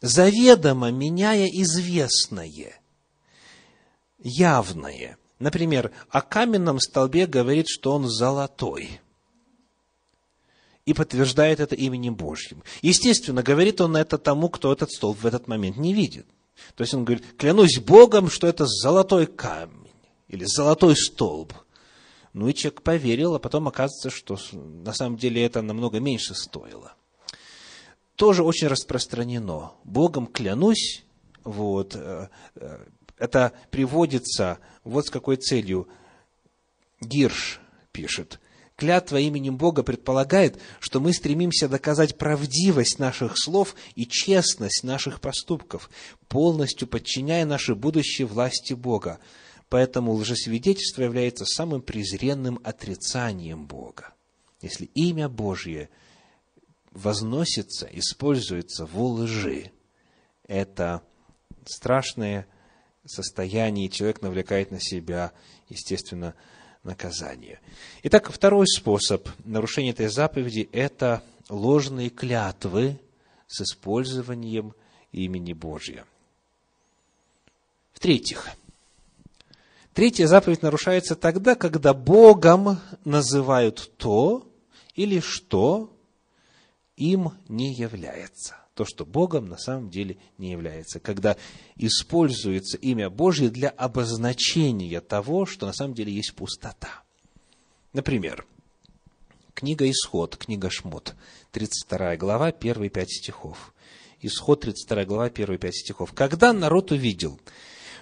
заведомо 0.00 0.90
меняя 0.90 1.46
известное, 1.46 2.80
явное– 4.18 5.18
Например, 5.38 5.90
о 6.10 6.22
каменном 6.22 6.78
столбе 6.78 7.26
говорит, 7.26 7.66
что 7.68 7.92
он 7.92 8.08
золотой. 8.08 9.00
И 10.86 10.92
подтверждает 10.92 11.60
это 11.60 11.74
именем 11.74 12.14
Божьим. 12.14 12.62
Естественно, 12.82 13.42
говорит 13.42 13.80
он 13.80 13.96
это 13.96 14.18
тому, 14.18 14.48
кто 14.48 14.72
этот 14.72 14.90
столб 14.90 15.18
в 15.22 15.26
этот 15.26 15.48
момент 15.48 15.76
не 15.76 15.94
видит. 15.94 16.26
То 16.76 16.82
есть 16.82 16.94
он 16.94 17.04
говорит, 17.04 17.24
клянусь 17.36 17.78
Богом, 17.78 18.28
что 18.30 18.46
это 18.46 18.66
золотой 18.66 19.26
камень 19.26 19.90
или 20.28 20.44
золотой 20.44 20.96
столб. 20.96 21.52
Ну 22.32 22.48
и 22.48 22.54
человек 22.54 22.82
поверил, 22.82 23.34
а 23.34 23.38
потом 23.38 23.68
оказывается, 23.68 24.10
что 24.10 24.36
на 24.52 24.92
самом 24.92 25.16
деле 25.16 25.44
это 25.44 25.62
намного 25.62 26.00
меньше 26.00 26.34
стоило. 26.34 26.94
Тоже 28.16 28.42
очень 28.42 28.68
распространено. 28.68 29.72
Богом 29.84 30.26
клянусь, 30.26 31.04
вот, 31.44 31.94
э, 31.96 32.28
э, 32.56 32.86
Это 33.24 33.52
приводится 33.70 34.58
вот 34.84 35.06
с 35.06 35.10
какой 35.10 35.36
целью. 35.36 35.88
Гирш 37.00 37.58
пишет. 37.90 38.38
Клятва 38.76 39.16
именем 39.18 39.56
Бога 39.56 39.82
предполагает, 39.82 40.60
что 40.78 41.00
мы 41.00 41.14
стремимся 41.14 41.66
доказать 41.66 42.18
правдивость 42.18 42.98
наших 42.98 43.38
слов 43.38 43.76
и 43.94 44.06
честность 44.06 44.84
наших 44.84 45.22
поступков, 45.22 45.88
полностью 46.28 46.86
подчиняя 46.86 47.46
наши 47.46 47.74
будущее 47.74 48.26
власти 48.26 48.74
Бога. 48.74 49.20
Поэтому 49.70 50.12
лжесвидетельство 50.12 51.02
является 51.02 51.46
самым 51.46 51.80
презренным 51.80 52.60
отрицанием 52.62 53.66
Бога. 53.66 54.12
Если 54.60 54.84
имя 54.84 55.30
Божье 55.30 55.88
возносится, 56.90 57.88
используется 57.90 58.84
во 58.84 59.08
лжи, 59.08 59.70
это 60.46 61.00
страшное 61.64 62.46
состояние, 63.06 63.86
и 63.86 63.90
человек 63.90 64.22
навлекает 64.22 64.70
на 64.70 64.80
себя, 64.80 65.32
естественно, 65.68 66.34
наказание. 66.82 67.60
Итак, 68.02 68.30
второй 68.30 68.66
способ 68.66 69.28
нарушения 69.44 69.90
этой 69.90 70.08
заповеди– 70.08 70.68
это 70.72 71.22
ложные 71.48 72.10
клятвы 72.10 72.98
с 73.46 73.62
использованием 73.62 74.74
имени 75.12 75.52
Божьего. 75.52 76.06
В-третьих, 77.92 78.50
третья 79.92 80.26
заповедь 80.26 80.62
нарушается 80.62 81.14
тогда, 81.14 81.54
когда 81.54 81.94
Богом 81.94 82.80
называют 83.04 83.92
то 83.96 84.46
или 84.94 85.20
что 85.20 85.93
им 86.96 87.32
не 87.48 87.72
является 87.72 88.56
то, 88.74 88.84
что 88.84 89.06
Богом 89.06 89.46
на 89.46 89.56
самом 89.56 89.88
деле 89.88 90.16
не 90.36 90.50
является, 90.50 90.98
когда 90.98 91.36
используется 91.76 92.76
имя 92.76 93.08
Божье 93.08 93.48
для 93.48 93.68
обозначения 93.68 95.00
того, 95.00 95.46
что 95.46 95.66
на 95.66 95.72
самом 95.72 95.94
деле 95.94 96.12
есть 96.12 96.34
пустота. 96.34 97.02
Например, 97.92 98.44
книга 99.54 99.88
Исход, 99.88 100.36
книга 100.36 100.70
Шмот, 100.70 101.14
32 101.52 102.16
глава, 102.16 102.50
первые 102.50 102.90
пять 102.90 103.12
стихов. 103.12 103.72
Исход, 104.20 104.62
32 104.62 105.04
глава, 105.04 105.30
первые 105.30 105.58
пять 105.58 105.76
стихов. 105.76 106.12
«Когда 106.12 106.52
народ 106.52 106.90
увидел, 106.90 107.38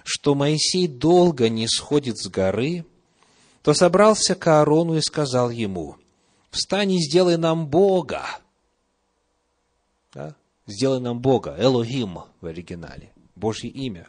что 0.03 0.35
Моисей 0.35 0.87
долго 0.87 1.49
не 1.49 1.67
сходит 1.67 2.17
с 2.17 2.27
горы, 2.27 2.85
то 3.61 3.73
собрался 3.73 4.33
к 4.33 4.47
Аарону 4.47 4.95
и 4.95 5.01
сказал 5.01 5.49
ему, 5.49 5.97
«Встань 6.49 6.93
и 6.93 6.99
сделай 6.99 7.37
нам 7.37 7.67
Бога? 7.67 8.25
Сделай 10.65 11.01
нам 11.01 11.19
Бога, 11.19 11.55
Элохим 11.59 12.19
в 12.39 12.45
оригинале, 12.45 13.11
Божье 13.35 13.69
имя, 13.69 14.07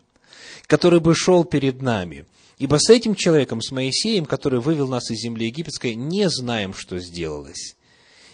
который 0.66 1.00
бы 1.00 1.14
шел 1.14 1.44
перед 1.44 1.82
нами. 1.82 2.26
Ибо 2.58 2.76
с 2.78 2.88
этим 2.90 3.16
человеком, 3.16 3.60
с 3.60 3.72
Моисеем, 3.72 4.26
который 4.26 4.60
вывел 4.60 4.86
нас 4.86 5.10
из 5.10 5.18
земли 5.18 5.46
египетской, 5.46 5.96
не 5.96 6.28
знаем, 6.30 6.72
что 6.72 7.00
сделалось. 7.00 7.76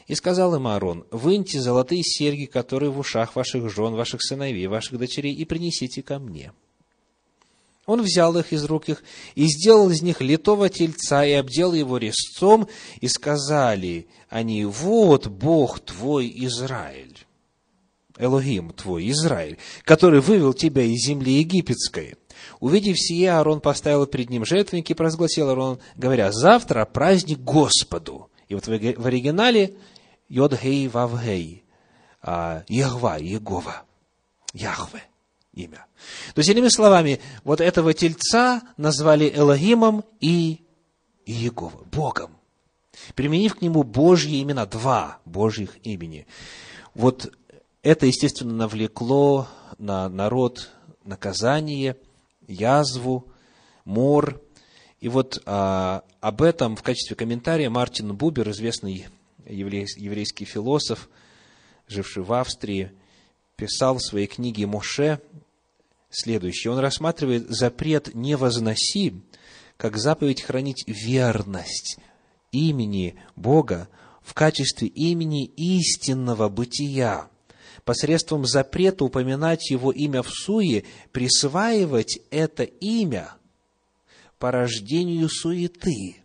И 0.07 0.15
сказал 0.15 0.55
им 0.55 0.67
Аарон, 0.67 1.07
выньте 1.11 1.61
золотые 1.61 2.03
серьги, 2.03 2.45
которые 2.45 2.91
в 2.91 2.99
ушах 2.99 3.37
ваших 3.37 3.71
жен, 3.71 3.95
ваших 3.95 4.23
сыновей, 4.23 4.67
ваших 4.67 4.99
дочерей, 4.99 5.35
и 5.35 5.45
принесите 5.45 6.03
ко 6.03 6.19
мне. 6.19 6.53
Он 7.87 8.03
взял 8.03 8.37
их 8.37 8.53
из 8.53 8.65
рук 8.65 8.89
их 8.89 9.03
и 9.35 9.47
сделал 9.47 9.89
из 9.91 10.03
них 10.03 10.21
литого 10.21 10.69
тельца 10.69 11.25
и 11.25 11.33
обдел 11.33 11.73
его 11.73 11.97
резцом, 11.97 12.69
и 13.01 13.09
сказали 13.09 14.07
они, 14.29 14.65
вот 14.65 15.29
Бог 15.29 15.81
твой 15.81 16.31
Израиль. 16.45 17.17
Элогим 18.21 18.71
твой, 18.71 19.11
Израиль, 19.11 19.59
который 19.85 20.21
вывел 20.21 20.53
тебя 20.53 20.83
из 20.83 21.07
земли 21.07 21.39
египетской. 21.39 22.17
Увидев 22.61 22.99
сие, 22.99 23.33
Аарон 23.33 23.61
поставил 23.61 24.07
перед 24.07 24.31
ним 24.31 24.45
жертвенник 24.45 24.91
и 24.91 24.95
провозгласил 24.95 25.49
Аарон, 25.49 25.79
говоря, 25.97 26.33
завтра 26.33 26.85
праздник 26.85 27.39
Господу. 27.39 28.31
И 28.49 28.55
вот 28.55 28.67
в 28.67 29.07
оригинале 29.07 29.77
Йод-Гей 30.29 30.89
Вав-Гей, 30.89 31.65
а, 32.23 32.65
Ягва, 32.69 33.17
Егова, 33.19 33.83
Яхве 34.53 35.03
имя. 35.53 35.87
То 36.35 36.41
есть, 36.41 36.49
иными 36.51 36.69
словами, 36.69 37.21
вот 37.45 37.61
этого 37.61 37.95
тельца 37.95 38.63
назвали 38.77 39.31
Элогимом 39.35 40.05
и 40.21 40.65
Егова, 41.27 41.85
Богом, 41.85 42.37
применив 43.15 43.57
к 43.57 43.63
нему 43.63 43.83
Божьи 43.83 44.43
имена, 44.43 44.67
два 44.67 45.19
Божьих 45.25 45.77
имени. 45.83 46.27
Вот 46.95 47.33
это, 47.83 48.07
естественно, 48.07 48.53
навлекло 48.53 49.49
на 49.79 50.09
народ 50.09 50.71
наказание, 51.05 51.97
язву, 52.47 53.29
мор. 53.85 54.41
И 55.01 55.09
вот 55.09 55.43
а, 55.47 56.05
об 56.21 56.43
этом 56.43 56.77
в 56.77 56.83
качестве 56.83 57.17
комментария 57.17 57.71
Мартин 57.71 58.15
Бубер, 58.15 58.51
известный 58.51 59.07
еврейский 59.47 60.45
философ, 60.45 61.09
живший 61.89 62.23
в 62.23 62.33
Австрии, 62.33 62.93
писал 63.57 63.97
в 63.97 64.03
своей 64.03 64.27
книге 64.27 64.67
«Моше» 64.67 65.21
следующее. 66.11 66.73
Он 66.73 66.79
рассматривает 66.79 67.49
запрет 67.49 68.15
«не 68.15 68.37
возноси» 68.37 69.23
как 69.77 69.97
заповедь 69.97 70.43
хранить 70.43 70.85
верность 70.87 71.99
имени 72.53 73.19
Бога 73.35 73.89
в 74.21 74.35
качестве 74.35 74.89
имени 74.89 75.47
истинного 75.47 76.51
бытия, 76.51 77.30
посредством 77.91 78.47
запрета 78.47 79.05
упоминать 79.05 79.69
его 79.69 79.91
имя 79.91 80.23
в 80.23 80.31
суе, 80.31 80.85
присваивать 81.11 82.21
это 82.31 82.63
имя 82.63 83.33
по 84.39 84.53
рождению 84.53 85.29
суеты. 85.29 86.19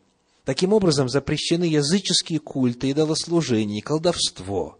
Таким 0.43 0.73
образом, 0.73 1.09
запрещены 1.09 1.63
языческие 1.63 2.37
культы, 2.37 2.91
идолослужение, 2.91 3.81
колдовство. 3.81 4.77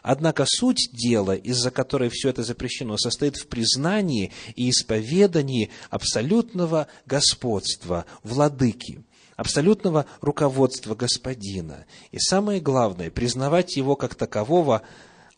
Однако 0.00 0.46
суть 0.48 0.88
дела, 0.90 1.36
из-за 1.36 1.70
которой 1.70 2.08
все 2.08 2.30
это 2.30 2.42
запрещено, 2.42 2.96
состоит 2.96 3.36
в 3.36 3.46
признании 3.48 4.32
и 4.56 4.70
исповедании 4.70 5.68
абсолютного 5.90 6.86
господства 7.04 8.06
владыки, 8.22 9.04
абсолютного 9.36 10.06
руководства 10.22 10.94
господина. 10.94 11.84
И 12.10 12.18
самое 12.18 12.58
главное, 12.58 13.10
признавать 13.10 13.76
его 13.76 13.96
как 13.96 14.14
такового– 14.14 14.80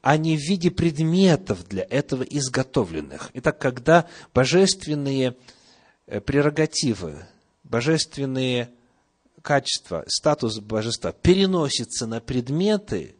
а 0.04 0.18
не 0.18 0.36
в 0.36 0.40
виде 0.40 0.70
предметов 0.70 1.66
для 1.66 1.82
этого 1.82 2.24
изготовленных. 2.24 3.30
Итак, 3.32 3.58
когда 3.58 4.06
божественные 4.34 5.34
э, 6.06 6.20
прерогативы, 6.20 7.24
божественные 7.62 8.68
качества, 9.40 10.04
статус 10.06 10.58
божества 10.58 11.12
переносится 11.12 12.06
на 12.06 12.20
предметы, 12.20 13.14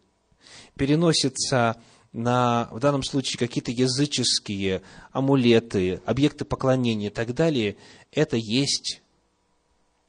переносится 0.77 1.81
на, 2.13 2.69
в 2.71 2.81
данном 2.81 3.03
случае, 3.03 3.39
какие-то 3.39 3.71
языческие 3.71 4.83
амулеты, 5.11 6.03
объекты 6.05 6.45
поклонения 6.45 7.07
и 7.07 7.11
так 7.11 7.33
далее, 7.35 7.79
это 8.13 8.37
есть 8.37 9.01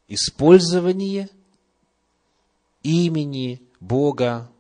использование 0.09 1.29
имени 2.83 3.61
Бога 3.79 4.51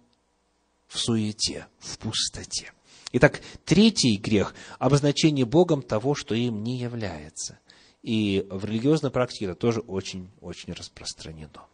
в 0.95 0.99
суете, 0.99 1.67
в 1.79 1.97
пустоте. 1.99 2.71
Итак, 3.11 3.41
третий 3.65 4.17
грех– 4.17 4.55
обозначение 4.79 5.45
Богом 5.45 5.81
того, 5.81 6.15
что 6.15 6.33
им 6.35 6.63
не 6.63 6.77
является. 6.79 7.59
И 8.01 8.45
в 8.49 8.65
религиозной 8.65 9.11
практике 9.11 9.45
это 9.45 9.55
тоже 9.55 9.81
очень-очень 9.81 10.73
распространено. 10.73 11.65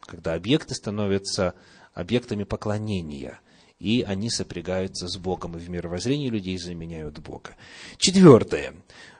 Когда 0.00 0.34
объекты 0.34 0.74
становятся 0.74 1.54
объектами 1.92 2.44
поклонения, 2.44 3.40
и 3.78 4.02
они 4.02 4.30
сопрягаются 4.30 5.06
с 5.08 5.16
Богом, 5.16 5.56
и 5.56 5.60
в 5.60 5.68
мировоззрении 5.68 6.30
людей 6.30 6.58
заменяют 6.58 7.18
Бога. 7.18 7.56
Четвертое, 7.98 8.74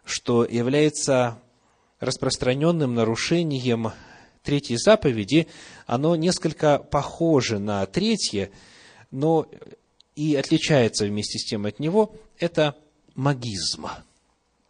что 0.05 0.45
является 0.45 1.43
распространенным 2.01 2.95
нарушением 2.95 3.93
третьей 4.43 4.79
заповеди, 4.79 5.49
оно 5.87 6.17
несколько 6.17 6.79
похоже 6.79 7.59
на 7.59 7.85
третье, 7.87 8.51
но 9.11 9.49
и 10.15 10.35
отличается 10.35 11.05
вместе 11.05 11.39
с 11.39 11.45
тем 11.45 11.67
от 11.67 11.79
него, 11.79 12.15
это 12.39 12.77
магизм. 13.15 13.87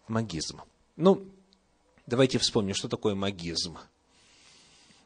Магизм. 0.09 0.61
Ну, 0.97 1.25
давайте 2.07 2.39
вспомним, 2.39 2.75
что 2.75 2.89
такое 2.89 3.15
магизм. 3.15 3.79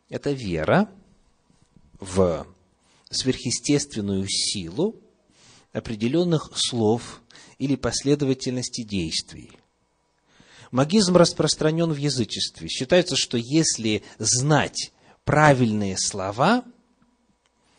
Это 0.09 0.33
вера 0.33 0.91
в 1.99 2.47
сверхъестественную 3.11 4.27
силу 4.29 4.97
определенных 5.73 6.51
слов 6.55 7.21
или 7.59 7.77
последовательности 7.77 8.83
действий. 8.83 9.53
Магизм 10.71 11.17
распространен 11.17 11.93
в 11.93 11.97
язычестве. 11.97 12.69
Считается, 12.69 13.17
что 13.17 13.37
если 13.37 14.03
знать 14.19 14.93
правильные 15.25 15.97
слова, 15.99 16.65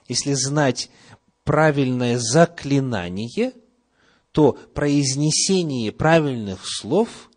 если 0.07 0.33
знать 0.33 0.89
правильное 1.51 2.17
заклинание, 2.17 3.51
то 4.31 4.53
произнесение 4.53 5.91
правильных 5.91 6.61
слов 6.63 7.29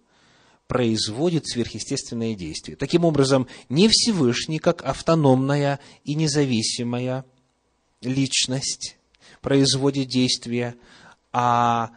производит 0.69 1.49
сверхъестественное 1.49 2.37
действие. 2.37 2.77
Таким 2.77 3.05
образом, 3.05 3.49
не 3.69 3.89
Всевышний, 3.89 4.61
как 4.61 4.85
автономная 4.85 5.81
и 6.05 6.15
независимая 6.15 7.25
личность, 8.03 8.99
производит 9.41 10.07
действие, 10.11 10.77
а 11.33 11.91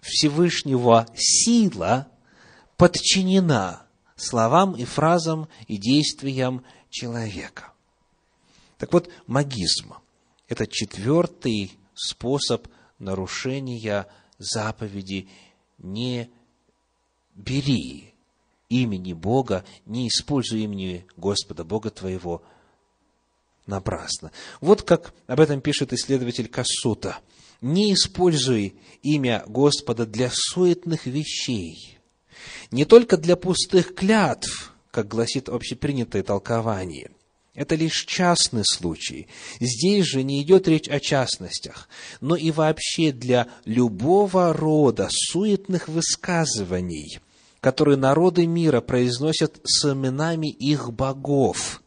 Всевышнего 0.00 1.08
сила 1.16 2.06
подчинена 2.76 3.88
словам 4.14 4.76
и 4.76 4.84
фразам 4.84 5.48
и 5.66 5.78
действиям 5.78 6.62
человека. 6.90 7.72
Так 8.78 8.92
вот, 8.92 9.10
магизм– 9.26 9.94
это 10.48 10.66
четвертый 10.66 11.72
способ 11.94 12.68
нарушения 12.98 14.06
заповеди 14.38 15.28
«не 15.78 16.30
бери 17.34 18.14
имени 18.68 19.12
Бога, 19.12 19.64
не 19.86 20.08
используй 20.08 20.62
имени 20.62 21.06
Господа 21.16 21.64
Бога 21.64 21.90
твоего 21.90 22.42
напрасно». 23.66 24.32
Вот 24.60 24.82
как 24.82 25.14
об 25.26 25.40
этом 25.40 25.60
пишет 25.60 25.92
исследователь 25.92 26.48
Кассута. 26.48 27.18
«Не 27.60 27.94
используй 27.94 28.76
имя 29.02 29.42
Господа 29.46 30.04
для 30.04 30.30
суетных 30.30 31.06
вещей, 31.06 31.98
не 32.70 32.84
только 32.84 33.16
для 33.16 33.36
пустых 33.36 33.94
клятв, 33.94 34.74
как 34.90 35.08
гласит 35.08 35.48
общепринятое 35.48 36.22
толкование– 36.22 37.10
это 37.54 37.76
лишь 37.76 38.04
частный 38.04 38.64
случай. 38.64 39.28
Здесь 39.60 40.06
же 40.06 40.22
не 40.22 40.42
идет 40.42 40.66
речь 40.66 40.88
о 40.88 40.98
частностях, 40.98 41.88
но 42.20 42.34
и 42.34 42.50
вообще 42.50 43.12
для 43.12 43.46
любого 43.64 44.52
рода 44.52 45.08
суетных 45.10 45.88
высказываний, 45.88 47.20
которые 47.60 47.96
народы 47.96 48.46
мира 48.46 48.80
произносят 48.80 49.60
с 49.62 49.90
именами 49.90 50.48
их 50.48 50.92
богов. 50.92 51.82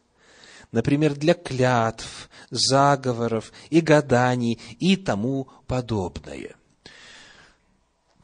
Например, 0.72 1.14
для 1.14 1.34
клятв, 1.34 2.28
заговоров 2.50 3.52
и 3.70 3.80
гаданий 3.80 4.58
и 4.78 4.96
тому 4.96 5.48
подобное. 5.66 6.56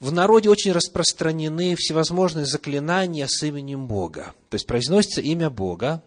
В 0.01 0.13
народе 0.13 0.51
очень 0.51 0.73
распространены 0.73 1.77
всевозможные 1.77 2.45
заклинания 2.45 3.27
с 3.27 3.43
именем 3.43 3.87
Бога. 3.87 4.35
То 4.51 4.57
есть 4.57 4.67
произносится 4.67 5.23
имя 5.23 5.49
Бога, 5.49 6.03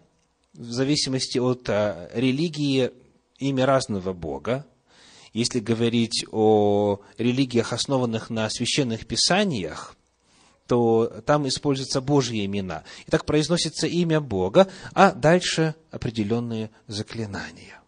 в 0.58 0.72
зависимости 0.72 1.38
от 1.38 1.70
а, 1.70 2.10
религии 2.12 2.90
имя 3.38 3.64
разного 3.64 4.12
Бога. 4.12 4.66
Если 5.32 5.60
говорить 5.60 6.24
о 6.32 7.00
религиях, 7.16 7.72
основанных 7.72 8.28
на 8.28 8.50
священных 8.50 9.06
писаниях, 9.06 9.94
то 10.66 11.22
там 11.24 11.46
используются 11.46 12.00
Божьи 12.00 12.44
имена. 12.44 12.82
И 13.06 13.10
так 13.10 13.24
произносится 13.24 13.86
имя 13.86 14.20
Бога, 14.20 14.68
а 14.92 15.12
дальше 15.12 15.76
определенные 15.92 16.70
заклинания, 16.88 17.80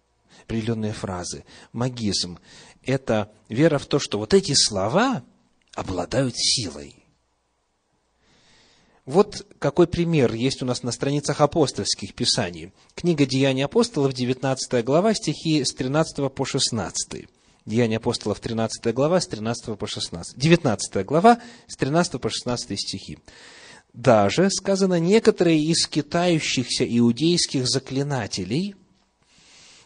определенные 0.45 0.93
фразы. 0.93 1.45
Магизм– 1.73 2.39
это 2.85 3.33
вера 3.49 3.79
в 3.79 3.87
то, 3.87 3.99
что 3.99 4.19
вот 4.19 4.33
эти 4.33 4.55
слова 4.55 5.25
обладают 5.75 6.35
силой. 6.37 7.00
Вот 9.11 9.45
какой 9.59 9.89
пример 9.89 10.35
есть 10.35 10.63
у 10.63 10.67
нас 10.67 10.85
на 10.85 10.93
страницах 10.93 11.41
апостольских 11.41 12.15
писаний. 12.15 12.73
Книга 12.95 13.27
«Деяния 13.27 13.65
апостолов», 13.65 14.13
19 14.13 14.85
глава, 14.85 15.15
стихи 15.15 15.65
с 15.65 15.75
13 15.75 16.33
по 16.33 16.45
16. 16.45 17.27
Деяния 17.67 17.97
апостолов, 17.97 18.39
13 18.39 18.95
глава, 18.95 19.21
с 19.21 19.27
13 19.27 19.77
по 19.77 19.89
16. 19.89 20.39
19 20.39 21.05
глава, 21.05 21.41
с 21.67 21.77
13 21.77 22.21
по 22.21 22.31
16 22.31 22.79
стихи. 22.79 23.19
Даже, 23.93 24.49
сказано, 24.49 25.01
некоторые 25.01 25.61
из 25.61 25.89
китающихся 25.89 26.87
иудейских 26.87 27.67
заклинателей 27.67 28.77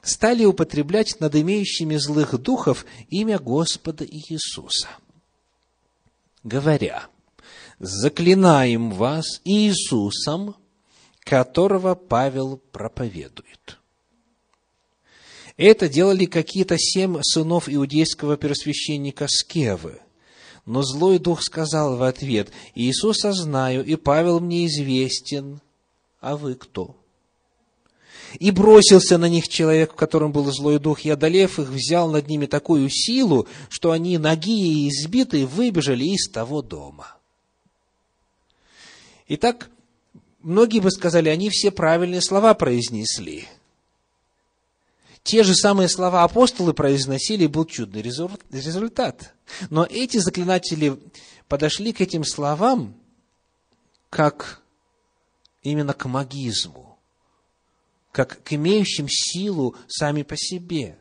стали 0.02 0.44
употреблять 0.44 1.18
над 1.20 1.34
имеющими 1.34 1.96
злых 1.96 2.38
духов 2.38 2.84
имя 3.08 3.38
Господа 3.38 4.04
Иисуса, 4.04 4.88
говоря– 6.42 7.06
заклинаем 7.78 8.90
вас 8.90 9.40
Иисусом, 9.44 10.56
которого 11.20 11.94
Павел 11.94 12.60
проповедует. 12.72 13.78
Это 15.56 15.88
делали 15.88 16.24
какие-то 16.24 16.76
семь 16.78 17.18
сынов 17.22 17.68
иудейского 17.68 18.36
первосвященника 18.36 19.26
Скевы. 19.28 20.00
Но 20.66 20.82
злой 20.82 21.18
дух 21.18 21.42
сказал 21.42 21.96
в 21.96 22.02
ответ, 22.02 22.50
«Иисуса 22.74 23.32
знаю, 23.32 23.84
и 23.84 23.96
Павел 23.96 24.40
мне 24.40 24.66
известен, 24.66 25.60
а 26.20 26.36
вы 26.36 26.54
кто?» 26.54 26.96
И 28.40 28.50
бросился 28.50 29.16
на 29.18 29.28
них 29.28 29.48
человек, 29.48 29.92
в 29.92 29.96
котором 29.96 30.32
был 30.32 30.50
злой 30.50 30.80
дух, 30.80 31.04
и, 31.04 31.10
одолев 31.10 31.60
их, 31.60 31.68
взял 31.68 32.10
над 32.10 32.26
ними 32.26 32.46
такую 32.46 32.88
силу, 32.90 33.46
что 33.68 33.92
они, 33.92 34.18
ноги 34.18 34.86
и 34.86 34.88
избитые, 34.88 35.46
выбежали 35.46 36.04
из 36.04 36.28
того 36.28 36.62
дома. 36.62 37.13
Итак, 39.26 39.70
многие 40.40 40.80
бы 40.80 40.90
сказали, 40.90 41.28
они 41.28 41.50
все 41.50 41.70
правильные 41.70 42.20
слова 42.20 42.54
произнесли. 42.54 43.48
Те 45.22 45.42
же 45.42 45.54
самые 45.54 45.88
слова 45.88 46.22
апостолы 46.22 46.74
произносили, 46.74 47.44
и 47.44 47.48
был 47.48 47.64
чудный 47.64 48.02
результат. 48.02 49.34
Но 49.70 49.86
эти 49.86 50.18
заклинатели 50.18 50.98
подошли 51.48 51.94
к 51.94 52.02
этим 52.02 52.24
словам 52.24 52.94
как 54.10 54.60
именно 55.62 55.94
к 55.94 56.04
магизму, 56.04 56.98
как 58.12 58.42
к 58.42 58.52
имеющим 58.52 59.06
силу 59.08 59.74
сами 59.88 60.22
по 60.22 60.36
себе. 60.36 60.98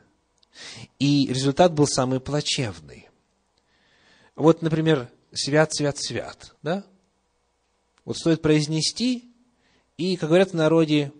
И 1.00 1.28
результат 1.28 1.74
был 1.74 1.86
самый 1.86 2.22
плачевный. 2.22 3.10
Вот, 4.36 4.62
например, 4.62 5.10
свят, 5.34 5.74
свят, 5.74 5.98
свят, 6.00 6.56
да? 6.62 6.86
Вот 8.06 8.18
стоит 8.18 8.42
произнести, 8.42 9.34
и, 9.98 10.18
как 10.18 10.30
говорят 10.30 10.52
в 10.52 10.56
народе, 10.56 11.12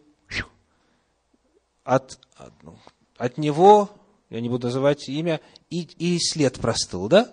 от, 1.84 2.20
от, 2.36 2.54
ну, 2.64 2.78
от 3.18 3.38
него, 3.38 3.90
я 4.30 4.42
не 4.42 4.50
буду 4.50 4.68
называть 4.68 5.08
имя, 5.10 5.42
и, 5.70 5.82
и 5.98 6.18
след 6.20 6.60
простыл, 6.60 7.08
да? 7.08 7.32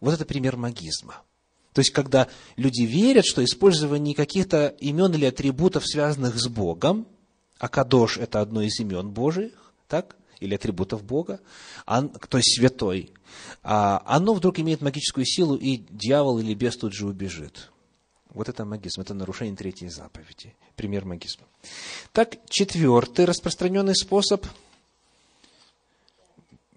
Вот 0.00 0.14
это 0.14 0.24
пример 0.24 0.56
магизма. 0.56 1.22
То 1.72 1.80
есть, 1.80 1.90
когда 1.90 2.28
люди 2.56 2.82
верят, 2.82 3.24
что 3.26 3.44
использование 3.44 4.14
каких-то 4.14 4.68
имен 4.80 5.12
или 5.14 5.26
атрибутов, 5.26 5.86
связанных 5.86 6.38
с 6.38 6.48
Богом, 6.48 7.06
а 7.58 7.68
Кадош– 7.68 8.16
это 8.18 8.40
одно 8.40 8.62
из 8.62 8.78
имен 8.80 9.10
Божьих, 9.10 9.72
так? 9.86 10.16
Или 10.40 10.54
атрибутов 10.54 11.02
Бога, 11.02 11.40
а, 11.84 12.02
то 12.02 12.38
есть 12.38 12.56
святой, 12.56 13.10
а, 13.62 14.02
оно 14.06 14.34
вдруг 14.34 14.60
имеет 14.60 14.80
магическую 14.80 15.26
силу, 15.26 15.56
и 15.56 15.78
дьявол 15.90 16.38
или 16.38 16.54
бес 16.54 16.76
тут 16.76 16.94
же 16.94 17.06
убежит. 17.06 17.70
Вот 18.38 18.48
это 18.48 18.64
магизм, 18.64 19.00
это 19.00 19.14
нарушение 19.14 19.56
третьей 19.56 19.88
заповеди. 19.88 20.54
Пример 20.76 21.04
магизма. 21.04 21.44
Так, 22.12 22.36
четвертый 22.48 23.24
распространенный 23.24 23.96
способ. 23.96 24.46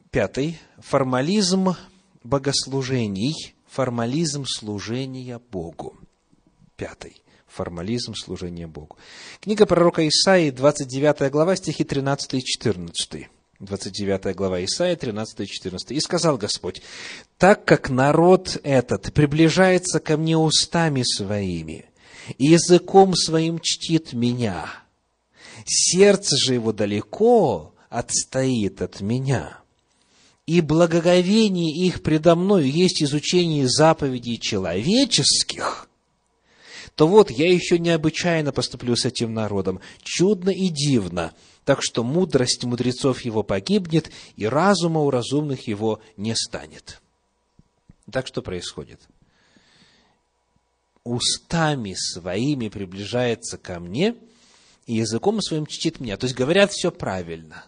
Пятый. 0.10 0.58
Формализм 0.80 1.76
богослужений. 2.24 3.54
Формализм 3.68 4.44
служения 4.48 5.40
Богу. 5.52 6.00
Пятый. 6.78 7.22
Формализм 7.46 8.16
служения 8.16 8.66
Богу. 8.66 8.98
Книга 9.40 9.68
пророка 9.68 10.08
Исаии, 10.08 10.50
29 10.50 11.32
глава, 11.32 11.56
стихи 11.56 11.84
13 11.84 12.34
и 12.34 12.44
14. 12.44 13.30
29 13.62 14.36
глава 14.36 14.64
Исаия, 14.66 14.96
13 14.96 15.42
и 15.42 15.46
14. 15.46 15.92
«И 15.92 16.00
сказал 16.00 16.38
Господь, 16.38 16.82
так 17.38 17.64
как 17.64 17.92
народ 17.92 18.60
этот 18.64 19.14
приближается 19.14 20.00
ко 20.00 20.18
мне 20.18 20.36
устами 20.36 21.04
своими, 21.04 21.86
и 22.40 22.48
языком 22.48 23.14
своим 23.16 23.60
чтит 23.60 24.14
меня, 24.14 24.68
сердце 25.66 26.38
же 26.38 26.56
его 26.56 26.74
далеко 26.74 27.76
отстоит 27.90 28.82
от 28.82 29.00
меня, 29.00 29.60
и 30.48 30.62
благоговение 30.62 31.86
их 31.86 32.02
предо 32.02 32.36
мною 32.36 32.70
есть 32.70 33.04
изучение 33.04 33.68
заповедей 33.68 34.40
человеческих, 34.40 35.88
то 36.96 37.08
вот 37.08 37.30
я 37.30 37.52
еще 37.52 37.78
необычайно 37.78 38.52
поступлю 38.52 38.96
с 38.96 39.06
этим 39.06 39.36
народом, 39.36 39.82
чудно 40.02 40.50
и 40.50 40.70
дивно– 40.70 41.34
так 41.66 41.80
что 41.82 42.04
мудрость 42.04 42.64
мудрецов 42.64 43.22
его 43.22 43.44
погибнет, 43.44 44.12
и 44.36 44.46
разума 44.46 45.02
у 45.02 45.10
разумных 45.10 45.68
его 45.68 46.02
не 46.18 46.36
станет. 46.36 47.02
Так 48.12 48.28
что 48.28 48.42
происходит? 48.42 49.02
Устами 51.04 51.94
своими 51.96 52.70
приближается 52.70 53.58
ко 53.58 53.80
мне, 53.80 54.16
и 54.86 54.96
языком 54.96 55.42
своим 55.42 55.66
чтит 55.66 56.00
меня. 56.00 56.18
То 56.18 56.26
есть 56.26 56.36
говорят 56.36 56.72
все 56.72 56.92
правильно. 56.92 57.66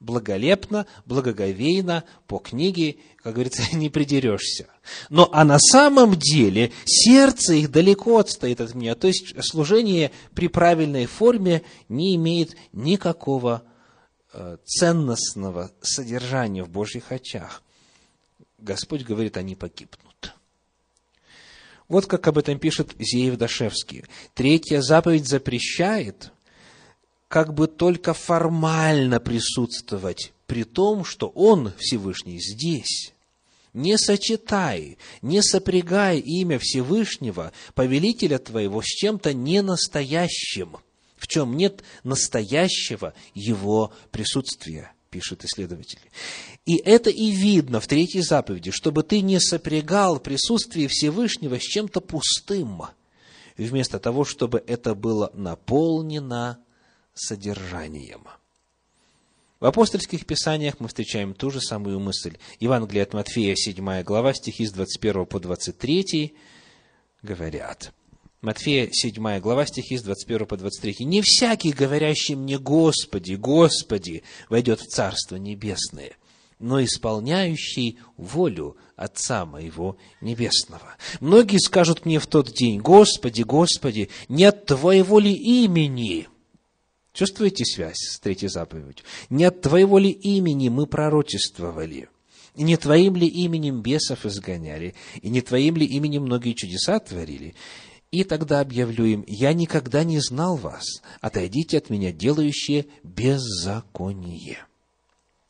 благолепно, 0.00 0.86
благоговейно, 1.06 2.04
по 2.26 2.38
книге, 2.38 2.96
как 3.16 3.34
говорится, 3.34 3.62
не 3.76 3.90
придерешься. 3.90 4.68
Но, 5.08 5.28
а 5.32 5.44
на 5.44 5.58
самом 5.58 6.14
деле, 6.14 6.72
сердце 6.84 7.54
их 7.54 7.70
далеко 7.70 8.18
отстоит 8.18 8.60
от 8.60 8.74
меня. 8.74 8.94
То 8.94 9.06
есть, 9.06 9.34
служение 9.42 10.10
при 10.34 10.48
правильной 10.48 11.06
форме 11.06 11.62
не 11.88 12.14
имеет 12.16 12.56
никакого 12.72 13.62
э, 14.32 14.58
ценностного 14.64 15.70
содержания 15.80 16.62
в 16.62 16.68
Божьих 16.68 17.12
очах. 17.12 17.62
Господь 18.58 19.04
говорит, 19.04 19.36
они 19.36 19.54
погибнут. 19.54 20.34
Вот 21.88 22.06
как 22.06 22.26
об 22.28 22.38
этом 22.38 22.58
пишет 22.58 22.94
Зеев 22.98 23.36
Дашевский. 23.36 24.04
Третья 24.34 24.80
заповедь 24.80 25.26
запрещает 25.26 26.32
как 27.28 27.52
бы 27.52 27.66
только 27.66 28.14
формально 28.14 29.20
присутствовать, 29.20 30.32
при 30.46 30.64
том, 30.64 31.04
что 31.04 31.28
Он, 31.28 31.72
Всевышний, 31.78 32.38
здесь. 32.38 33.13
Не 33.74 33.98
сочетай, 33.98 34.98
не 35.20 35.42
сопрягай 35.42 36.20
имя 36.20 36.60
Всевышнего, 36.60 37.52
повелителя 37.74 38.38
твоего, 38.38 38.80
с 38.80 38.86
чем-то 38.86 39.34
ненастоящим, 39.34 40.76
в 41.16 41.26
чем 41.26 41.56
нет 41.56 41.82
настоящего 42.04 43.14
Его 43.34 43.92
присутствия, 44.12 44.92
пишет 45.10 45.44
исследователь. 45.44 45.98
И 46.64 46.76
это 46.76 47.10
и 47.10 47.32
видно 47.32 47.80
в 47.80 47.88
третьей 47.88 48.22
заповеди, 48.22 48.70
чтобы 48.70 49.02
ты 49.02 49.20
не 49.22 49.40
сопрягал 49.40 50.20
присутствие 50.20 50.86
Всевышнего 50.86 51.58
с 51.58 51.62
чем-то 51.62 52.00
пустым, 52.00 52.82
вместо 53.56 53.98
того, 53.98 54.24
чтобы 54.24 54.62
это 54.64 54.94
было 54.94 55.32
наполнено 55.34 56.60
содержанием. 57.12 58.28
В 59.64 59.66
апостольских 59.66 60.26
писаниях 60.26 60.74
мы 60.78 60.88
встречаем 60.88 61.32
ту 61.32 61.50
же 61.50 61.58
самую 61.58 61.98
мысль. 61.98 62.36
Евангелие 62.60 63.02
от 63.02 63.14
Матфея, 63.14 63.54
7 63.56 64.02
глава, 64.02 64.34
стихи 64.34 64.66
с 64.66 64.72
21 64.72 65.24
по 65.24 65.40
23 65.40 66.34
говорят. 67.22 67.94
Матфея, 68.42 68.90
7 68.92 69.40
глава, 69.40 69.64
стихи 69.64 69.96
с 69.96 70.02
21 70.02 70.44
по 70.44 70.58
23. 70.58 71.06
«Не 71.06 71.22
всякий, 71.22 71.72
говорящий 71.72 72.34
мне, 72.34 72.58
Господи, 72.58 73.36
Господи, 73.36 74.22
войдет 74.50 74.82
в 74.82 74.86
Царство 74.86 75.36
Небесное, 75.36 76.18
но 76.58 76.84
исполняющий 76.84 78.00
волю 78.18 78.76
Отца 78.96 79.46
моего 79.46 79.96
Небесного. 80.20 80.98
Многие 81.20 81.56
скажут 81.56 82.04
мне 82.04 82.18
в 82.18 82.26
тот 82.26 82.52
день, 82.52 82.80
Господи, 82.80 83.40
Господи, 83.40 84.10
нет 84.28 84.66
Твоего 84.66 85.18
ли 85.18 85.32
имени?» 85.32 86.28
Чувствуете 87.14 87.64
связь 87.64 87.96
с 87.96 88.18
третьей 88.18 88.48
заповедью? 88.48 89.06
Не 89.30 89.44
от 89.44 89.62
Твоего 89.62 89.98
ли 89.98 90.10
имени 90.10 90.68
мы 90.68 90.86
пророчествовали? 90.86 92.08
И 92.56 92.64
не 92.64 92.76
Твоим 92.76 93.14
ли 93.14 93.28
именем 93.28 93.82
бесов 93.82 94.26
изгоняли? 94.26 94.94
И 95.22 95.28
не 95.28 95.40
Твоим 95.40 95.76
ли 95.76 95.86
именем 95.86 96.24
многие 96.24 96.54
чудеса 96.54 96.98
творили? 96.98 97.54
И 98.10 98.24
тогда 98.24 98.58
объявлю 98.60 99.04
им, 99.04 99.24
я 99.28 99.52
никогда 99.52 100.02
не 100.02 100.18
знал 100.18 100.56
вас, 100.56 101.02
отойдите 101.20 101.78
от 101.78 101.88
меня, 101.88 102.10
делающие 102.12 102.86
беззаконие. 103.04 104.58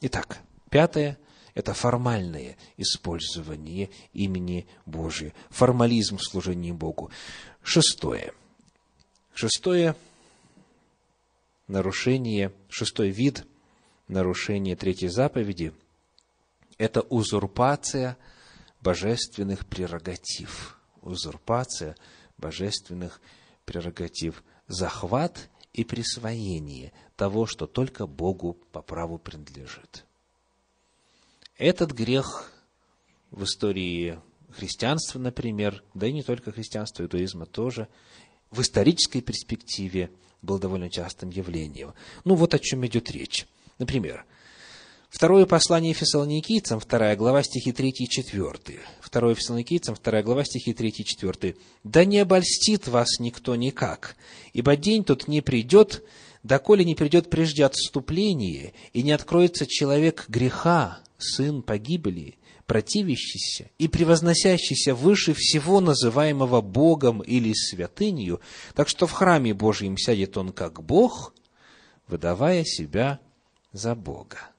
Итак, 0.03 0.41
пятое– 0.69 1.19
это 1.55 1.73
формальное 1.73 2.59
использование 2.77 3.89
имени 4.13 4.67
Божия, 4.85 5.33
формализм 5.49 6.19
в 6.19 6.25
служении 6.25 6.73
Богу. 6.73 7.11
Шестое. 7.63 8.35
Шестое– 9.35 9.97
нарушение, 11.67 12.53
шестой 12.69 13.11
вид 13.11 13.47
нарушения 14.09 14.77
третьей 14.77 15.09
заповеди– 15.09 15.73
это 16.79 17.03
узурпация 17.03 18.17
божественных 18.81 19.67
прерогатив. 19.67 20.79
Узурпация 21.01 21.97
божественных 22.37 23.21
прерогатив. 23.65 24.43
Захват 24.67 25.51
и 25.73 25.85
присвоение 25.85 26.93
того, 27.17 27.47
что 27.47 27.67
только 27.67 28.07
Богу 28.07 28.55
по 28.73 28.83
праву 28.83 29.19
принадлежит. 29.19 30.05
Этот 31.57 31.93
грех 31.93 32.51
в 33.31 33.45
истории 33.45 34.21
христианства, 34.51 35.19
например, 35.19 35.85
да 35.95 36.07
и 36.07 36.13
не 36.13 36.23
только 36.23 36.51
христианства, 36.51 37.03
иудаизма 37.03 37.47
тоже, 37.47 37.89
в 38.51 38.61
исторической 38.61 39.21
перспективе– 39.21 40.11
был 40.45 40.59
довольно 40.59 40.91
частым 40.91 41.31
явлением. 41.31 41.95
Ну, 42.25 42.35
вот 42.35 42.55
о 42.55 42.59
чем 42.59 42.87
идет 42.87 43.11
речь. 43.11 43.47
Например, 43.79 44.25
Второе 45.15 45.47
послание 45.47 45.95
Фессалоникийцам, 45.95 46.81
вторая 46.81 47.15
глава, 47.15 47.45
стихи 47.45 47.71
3 47.71 47.89
и 47.89 48.09
4. 48.09 48.81
Второе 49.01 49.37
Фессалоникийцам, 49.37 49.95
вторая 49.95 50.25
глава, 50.25 50.43
стихи 50.43 50.73
3 50.73 50.89
и 50.89 51.05
4. 51.05 51.57
«Да 51.85 52.05
не 52.05 52.19
обольстит 52.19 52.89
вас 52.89 53.21
никто 53.21 53.55
никак, 53.55 54.17
ибо 54.53 54.75
день 54.75 55.05
тот 55.05 55.29
не 55.29 55.41
придет, 55.41 56.03
доколе 56.43 56.85
не 56.85 56.97
придет 56.97 57.31
прежде 57.31 57.65
отступление, 57.65 58.75
и 58.93 59.05
не 59.05 59.13
откроется 59.13 59.69
человек 59.69 60.25
греха, 60.27 60.99
сын 61.17 61.63
погибели, 61.63 62.35
противящийся 62.67 63.71
и 63.79 63.89
превозносящийся 63.89 64.95
выше 64.95 65.35
всего 65.35 65.81
называемого 65.81 66.61
Богом 66.61 67.21
или 67.21 67.53
святынью, 67.53 68.41
так 68.75 68.89
что 68.89 69.07
в 69.07 69.13
храме 69.13 69.55
Божьем 69.55 69.97
сядет 69.99 70.37
он 70.37 70.53
как 70.53 70.83
Бог, 70.83 71.35
выдавая 72.07 72.65
себя 72.65 73.21
за 73.73 73.95
Бога. 73.95 74.51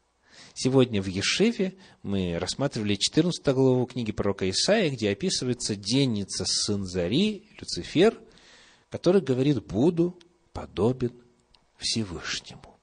Сегодня 0.53 1.01
в 1.01 1.07
Ешеве 1.07 1.75
мы 2.01 2.37
рассматривали 2.39 2.95
14 2.95 3.45
главу 3.47 3.85
книги 3.85 4.13
пророка 4.13 4.49
Исаия, 4.49 4.89
где 4.89 5.09
описывается 5.09 5.75
денница 5.75 6.45
сын 6.45 6.85
Зари, 6.85 7.49
Люцифер, 7.59 8.17
который 8.89 9.19
говорит 9.19 9.65
«буду 9.65 10.17
подобен 10.53 11.11
Всевышнему». 11.77 12.79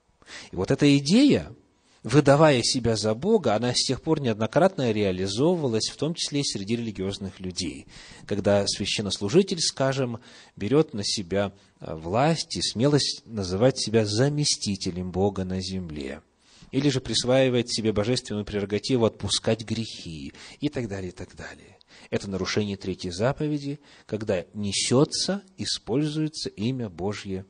И 0.51 0.57
вот 0.57 0.71
эта 0.71 0.99
идея 0.99 1.55
выдавая 2.03 2.63
себя 2.63 2.97
за 2.97 3.15
Бога, 3.15 3.55
она 3.55 3.73
с 3.73 3.85
тех 3.85 4.03
пор 4.03 4.21
неоднократно 4.21 4.91
реализовывалась, 4.91 5.89
в 5.89 5.97
том 5.97 6.15
числе 6.15 6.41
и 6.41 6.45
среди 6.45 6.77
религиозных 6.77 7.41
людей. 7.41 7.87
Когда 8.27 8.67
священнослужитель, 8.67 9.61
скажем, 9.61 10.21
берет 10.57 10.95
на 10.95 11.05
себя 11.05 11.53
э, 11.81 11.95
власть 11.95 12.57
и 12.57 12.63
смелость 12.63 13.23
называть 13.27 13.79
себя 13.79 14.05
заместителем 14.05 15.13
Бога 15.13 15.45
на 15.45 15.61
земле. 15.61 16.23
Или 16.71 16.89
же 16.89 17.01
присваивает 17.01 17.71
себе 17.71 17.93
божественную 17.93 18.45
прерогативу 18.45 19.05
отпускать 19.05 19.63
грехи 19.63 20.33
и 20.59 20.69
так 20.69 20.89
далее, 20.89 21.11
и 21.11 21.15
так 21.15 21.37
далее. 21.37 21.79
Это 22.11 22.29
нарушение 22.29 22.77
третьей 22.77 23.11
заповеди, 23.11 23.79
когда 24.07 24.45
несется, 24.55 25.43
используется 25.59 26.49
имя 26.49 26.89
Божье 26.89 27.45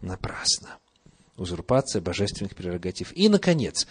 напрасно 0.00 0.78
узурпация 1.36 2.00
божественных 2.00 2.54
прерогатив. 2.54 3.12
И, 3.14 3.28
наконец, 3.28 3.86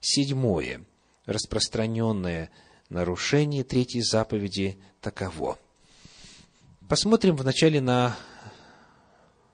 седьмое, 0.00 0.84
распространенное 1.26 2.50
нарушение 2.88 3.64
третьей 3.64 4.02
заповеди 4.02 4.78
таково. 5.00 5.58
Посмотрим 6.88 7.36
вначале 7.36 7.80
на 7.80 8.16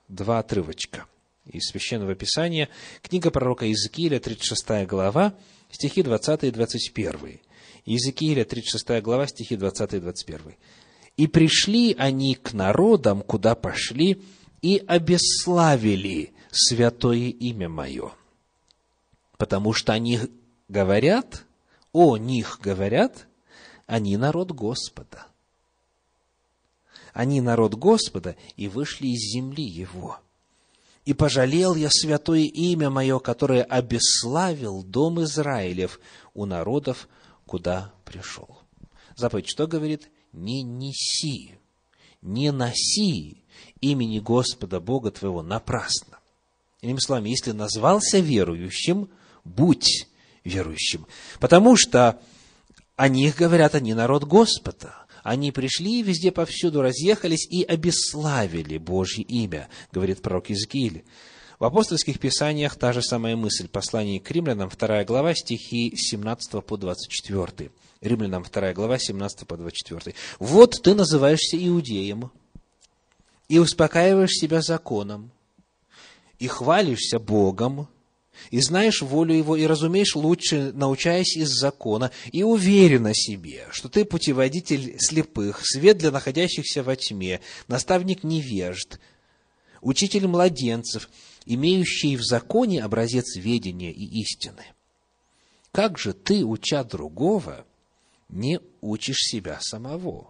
два 0.08 0.40
отрывочка 0.40 1.06
из 1.46 1.70
Священного 1.70 2.14
Писания. 2.14 2.68
Книга 3.02 3.30
пророка 3.30 3.64
Иезекииля, 3.66 4.18
36 4.18 4.86
глава, 4.86 5.34
стихи 5.70 6.02
20 6.02 6.44
и 6.44 6.50
21. 6.50 7.40
Иезекииля, 7.84 8.44
36 8.44 9.02
глава, 9.02 9.26
стихи 9.26 9.56
20 9.56 9.94
и 9.94 10.00
21. 10.00 10.56
«И 11.16 11.26
пришли 11.26 11.94
они 11.98 12.34
к 12.34 12.52
народам, 12.52 13.22
куда 13.22 13.54
пошли, 13.54 14.22
и 14.62 14.82
обесславили 14.86 16.32
святое 16.50 17.28
имя 17.30 17.68
мое. 17.68 18.12
Потому 19.36 19.72
что 19.72 19.92
они 19.92 20.20
говорят, 20.68 21.44
о 21.92 22.16
них 22.16 22.60
говорят, 22.62 23.26
они 23.86 24.16
народ 24.16 24.52
Господа. 24.52 25.26
Они 27.12 27.40
народ 27.40 27.74
Господа 27.74 28.36
и 28.56 28.68
вышли 28.68 29.08
из 29.08 29.32
земли 29.32 29.64
Его. 29.64 30.18
И 31.04 31.14
пожалел 31.14 31.74
я 31.74 31.88
святое 31.90 32.42
имя 32.42 32.90
мое, 32.90 33.18
которое 33.18 33.62
обесславил 33.62 34.82
дом 34.82 35.22
Израилев 35.22 36.00
у 36.34 36.44
народов, 36.44 37.08
куда 37.46 37.94
пришел. 38.04 38.58
Заповедь 39.16 39.48
что 39.48 39.66
говорит? 39.66 40.10
Не 40.32 40.62
неси, 40.62 41.58
не 42.20 42.52
носи 42.52 43.42
имени 43.80 44.18
Господа 44.18 44.80
Бога 44.80 45.10
твоего 45.10 45.42
напрасно. 45.42 46.17
Иными 46.80 46.98
словами, 46.98 47.30
если 47.30 47.52
назвался 47.52 48.18
верующим, 48.18 49.08
будь 49.44 50.08
верующим. 50.44 51.06
Потому 51.40 51.76
что 51.76 52.20
о 52.96 53.08
них 53.08 53.36
говорят, 53.36 53.74
они 53.74 53.94
народ 53.94 54.24
Господа. 54.24 54.94
Они 55.22 55.52
пришли 55.52 56.02
везде 56.02 56.30
повсюду, 56.30 56.80
разъехались 56.80 57.46
и 57.50 57.62
обесславили 57.62 58.78
Божье 58.78 59.24
имя, 59.24 59.68
говорит 59.92 60.22
пророк 60.22 60.50
Иезекииль. 60.50 61.04
В 61.58 61.64
апостольских 61.64 62.20
писаниях 62.20 62.76
та 62.76 62.92
же 62.92 63.02
самая 63.02 63.34
мысль. 63.34 63.66
Послание 63.66 64.20
к 64.20 64.30
римлянам, 64.30 64.70
2 64.70 65.04
глава, 65.04 65.34
стихи 65.34 65.94
17 65.96 66.64
по 66.64 66.76
24. 66.76 67.70
Римлянам 68.00 68.44
2 68.44 68.72
глава, 68.74 68.98
17 68.98 69.46
по 69.46 69.56
24. 69.56 70.14
«Вот 70.38 70.80
ты 70.82 70.94
называешься 70.94 71.56
иудеем, 71.56 72.30
и 73.48 73.58
успокаиваешь 73.58 74.32
себя 74.32 74.60
законом, 74.60 75.30
и 76.38 76.46
хвалишься 76.46 77.18
Богом, 77.18 77.88
и 78.50 78.60
знаешь 78.60 79.02
волю 79.02 79.34
Его, 79.34 79.56
и 79.56 79.66
разумеешь 79.66 80.14
лучше, 80.14 80.72
научаясь 80.72 81.36
из 81.36 81.48
закона, 81.48 82.12
и 82.30 82.42
уверен 82.42 83.06
о 83.06 83.14
себе, 83.14 83.66
что 83.70 83.88
ты 83.88 84.04
путеводитель 84.04 84.96
слепых, 84.98 85.60
свет 85.64 85.98
для 85.98 86.10
находящихся 86.10 86.82
во 86.82 86.96
тьме, 86.96 87.40
наставник 87.66 88.22
невежд, 88.22 89.00
учитель 89.80 90.28
младенцев, 90.28 91.10
имеющий 91.46 92.16
в 92.16 92.22
законе 92.22 92.82
образец 92.82 93.36
ведения 93.36 93.92
и 93.92 94.20
истины. 94.20 94.64
Как 95.72 95.98
же 95.98 96.12
ты, 96.12 96.44
уча 96.44 96.84
другого, 96.84 97.64
не 98.28 98.60
учишь 98.80 99.18
себя 99.18 99.58
самого? 99.60 100.28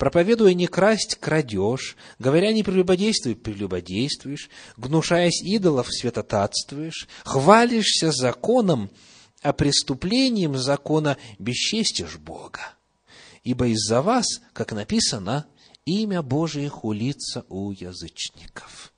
Проповедуя 0.00 0.54
не 0.54 0.66
красть, 0.66 1.16
крадешь, 1.16 1.94
говоря 2.18 2.54
не 2.54 2.62
прелюбодействуй, 2.62 3.36
прелюбодействуешь, 3.36 4.48
гнушаясь 4.78 5.42
идолов, 5.42 5.88
святотатствуешь, 5.90 7.06
хвалишься 7.22 8.10
законом, 8.10 8.90
а 9.42 9.52
преступлением 9.52 10.56
закона 10.56 11.18
бесчестишь 11.38 12.16
Бога. 12.16 12.72
Ибо 13.44 13.66
из-за 13.66 14.00
вас, 14.00 14.24
как 14.54 14.72
написано, 14.72 15.44
имя 15.84 16.22
Божие 16.22 16.70
хулится 16.70 17.44
у 17.50 17.70
язычников. 17.70 18.94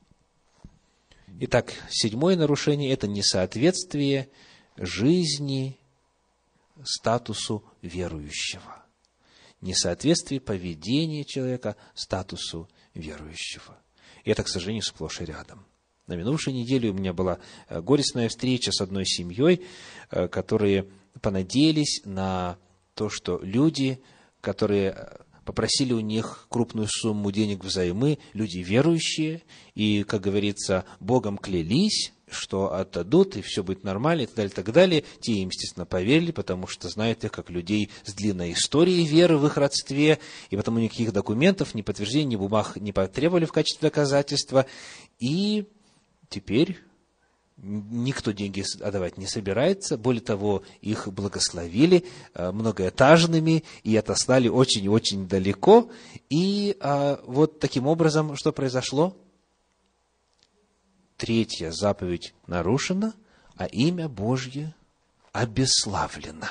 Итак, 1.41 1.73
седьмое 1.91 2.37
нарушение– 2.37 2.93
это 2.93 3.09
несоответствие 3.09 4.29
жизни 4.77 5.77
статусу 6.85 7.65
верующего 7.83 8.82
несоответствие 9.63 10.41
поведения 10.41 11.25
человека 11.25 11.77
статусу 11.95 12.69
верующего. 12.95 13.79
И 14.25 14.31
это, 14.31 14.43
к 14.43 14.49
сожалению, 14.49 14.83
сплошь 14.83 15.21
и 15.21 15.25
рядом. 15.25 15.65
На 16.07 16.15
минувшей 16.15 16.53
неделе 16.53 16.91
у 16.91 16.93
меня 16.93 17.13
была 17.13 17.39
э, 17.69 17.81
горестная 17.81 18.29
встреча 18.29 18.73
с 18.73 18.81
одной 18.81 19.07
семьей, 19.07 19.63
э, 20.11 20.29
которые 20.29 20.89
понадеялись 21.21 22.03
на 22.05 22.59
то, 22.95 23.09
что 23.09 23.41
люди, 23.43 24.03
которые 24.41 24.91
э, 24.91 25.17
попросили 25.45 25.93
у 25.93 26.01
них 26.01 26.47
крупную 26.49 26.89
сумму 26.91 27.31
денег 27.31 27.65
взаймы, 27.65 28.19
люди 28.33 28.59
верующие, 28.59 29.43
и, 29.75 30.03
как 30.03 30.23
говорится, 30.23 30.85
Богом 31.01 31.39
клялись, 31.39 32.13
что 32.33 32.75
отдадут, 32.75 33.37
и 33.37 33.43
все 33.43 33.63
будет 33.63 33.85
нормально, 33.85 34.23
и 34.23 34.27
так 34.27 34.35
далее, 34.37 34.51
и 34.51 34.55
так 34.55 34.73
далее. 34.73 35.05
Те 35.21 35.33
им, 35.35 35.49
естественно, 35.49 35.87
поверили, 35.87 36.33
потому 36.33 36.67
что 36.67 36.89
знают 36.89 37.25
их 37.25 37.33
как 37.33 37.51
людей 37.51 37.91
с 38.05 38.13
длинной 38.15 38.53
историей 38.53 39.07
веры 39.07 39.39
в 39.39 39.47
их 39.47 39.57
родстве, 39.57 40.19
и 40.51 40.57
потому 40.57 40.79
никаких 40.79 41.13
документов, 41.13 41.75
ни 41.75 41.83
подтверждений, 41.83 42.25
ни 42.25 42.37
бумаг 42.37 42.77
не 42.77 42.93
потребовали 42.93 43.45
в 43.45 43.53
качестве 43.53 43.89
доказательства. 43.89 44.67
И 45.19 45.67
теперь 46.29 46.79
никто 47.63 48.33
деньги 48.33 48.65
отдавать 48.81 49.19
не 49.19 49.27
собирается. 49.27 49.97
Более 49.97 50.23
того, 50.23 50.63
их 50.81 51.09
благословили 51.09 52.05
э, 52.35 52.51
многоэтажными 52.51 53.65
и 53.85 53.97
отослали 53.97 54.49
очень 54.49 54.85
и 54.85 54.89
очень 54.89 55.29
далеко. 55.29 55.91
И 56.29 56.77
а, 56.81 57.21
вот 57.25 57.61
таким 57.61 57.87
образом, 57.87 58.37
что 58.37 58.53
произошло? 58.53 59.17
Третья 61.23 61.71
заповедь 61.71 62.35
нарушена, 62.49 63.15
а 63.55 63.67
имя 63.67 64.09
Божье 64.09 64.75
обесславлено. 65.31 66.49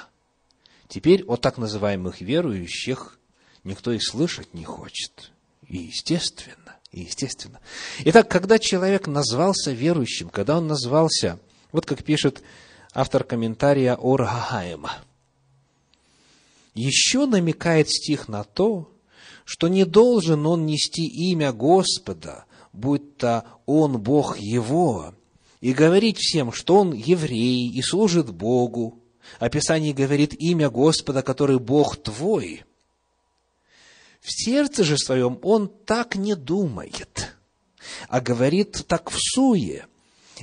Теперь 0.87 1.25
о 1.25 1.35
так 1.35 1.57
называемых 1.57 2.21
верующих 2.21 3.19
никто 3.65 3.91
и 3.91 3.99
слышать 3.99 4.53
не 4.53 4.63
хочет. 4.63 5.33
И 5.67 5.77
естественно, 5.77 6.77
и 6.93 7.01
естественно. 7.01 7.59
Итак, 8.05 8.29
когда 8.29 8.59
человек 8.59 9.07
назвался 9.07 9.73
верующим, 9.73 10.29
когда 10.29 10.57
он 10.59 10.67
назвался, 10.67 11.37
вот 11.73 11.85
как 11.85 12.05
пишет 12.05 12.41
автор 12.93 13.25
комментария 13.25 13.97
Ор 13.97 14.23
Гагаема, 14.23 15.03
еще 16.75 17.25
намекает 17.25 17.89
стих 17.89 18.29
на 18.29 18.45
то, 18.45 18.89
что 19.43 19.67
не 19.67 19.83
должен 19.83 20.45
он 20.45 20.65
нести 20.65 21.05
имя 21.05 21.51
Господа, 21.51 22.45
будто 22.73 23.45
он 23.65 24.01
Бог 24.01 24.37
его, 24.37 25.13
и 25.59 25.73
говорить 25.73 26.17
всем, 26.17 26.51
что 26.51 26.77
он 26.77 26.93
еврей 26.93 27.69
и 27.69 27.81
служит 27.81 28.31
Богу. 28.31 28.99
Описание 29.39 29.93
говорит 29.93 30.33
имя 30.33 30.69
Господа, 30.69 31.21
который 31.21 31.59
Бог 31.59 31.97
твой. 31.97 32.63
В 34.19 34.31
сердце 34.31 34.83
же 34.83 34.97
своем 34.97 35.39
он 35.43 35.67
так 35.67 36.15
не 36.15 36.35
думает, 36.35 37.35
а 38.07 38.21
говорит 38.21 38.85
так 38.87 39.09
в 39.11 39.17
суе. 39.17 39.87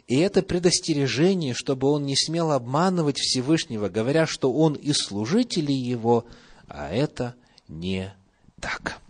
И 0.07 0.17
это 0.17 0.43
предостережение, 0.43 1.55
чтобы 1.55 1.89
он 1.89 2.07
не 2.07 2.17
смел 2.17 2.53
обманывать 2.53 3.19
Всевышнего, 3.19 3.89
говоря, 3.89 4.27
что 4.27 4.53
он 4.53 4.75
и 4.75 4.93
служители 4.93 5.73
его, 5.73 6.25
а 6.69 6.93
это 6.93 7.35
не 7.67 8.15
так. 8.61 9.01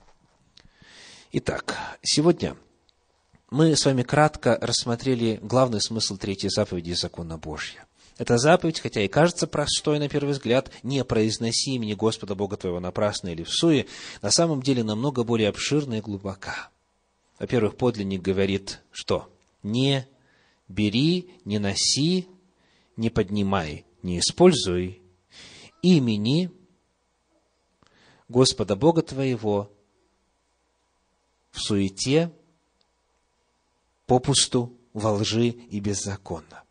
Итак, 1.33 1.77
сегодня 2.03 2.57
мы 3.51 3.75
с 3.75 3.85
вами 3.87 4.03
кратко 4.03 4.59
рассмотрели 4.61 5.39
главный 5.43 5.81
смысл 5.81 6.17
третьей 6.17 6.51
заповеди 6.51 6.93
закона 6.93 7.39
Божья. 7.39 7.87
Эта 8.19 8.37
заповедь, 8.37 8.81
хотя 8.81 9.01
и 9.01 9.09
кажется 9.09 9.47
простой 9.47 9.99
на 9.99 10.09
первый 10.09 10.33
взгляд, 10.33 10.73
не 10.83 11.05
произноси 11.05 11.75
имени 11.75 11.95
Господа 11.95 12.35
Бога 12.35 12.57
твоего 12.57 12.81
напрасно 12.81 13.29
или 13.29 13.45
в 13.45 13.51
суе, 13.51 13.87
на 14.23 14.31
самом 14.31 14.61
деле 14.61 14.83
намного 14.83 15.23
более 15.23 15.49
обширна 15.49 15.95
и 15.95 16.01
глубока. 16.01 16.71
Во-первых, 17.39 17.77
подлинник 17.77 18.21
говорит, 18.21 18.81
что 18.91 19.33
не 19.63 20.07
бери, 20.67 21.31
не 21.45 21.59
носи, 21.59 22.29
не 22.97 23.09
поднимай, 23.09 23.87
не 24.03 24.19
используй 24.19 25.01
имени 25.81 26.51
Господа 28.29 28.75
Бога 28.75 29.03
твоего 29.03 29.71
в 31.53 31.61
суете, 31.61 32.33
попусту, 34.09 34.73
во 34.95 35.13
лжи 35.13 35.49
и 35.49 35.79
беззаконно. 35.79 36.65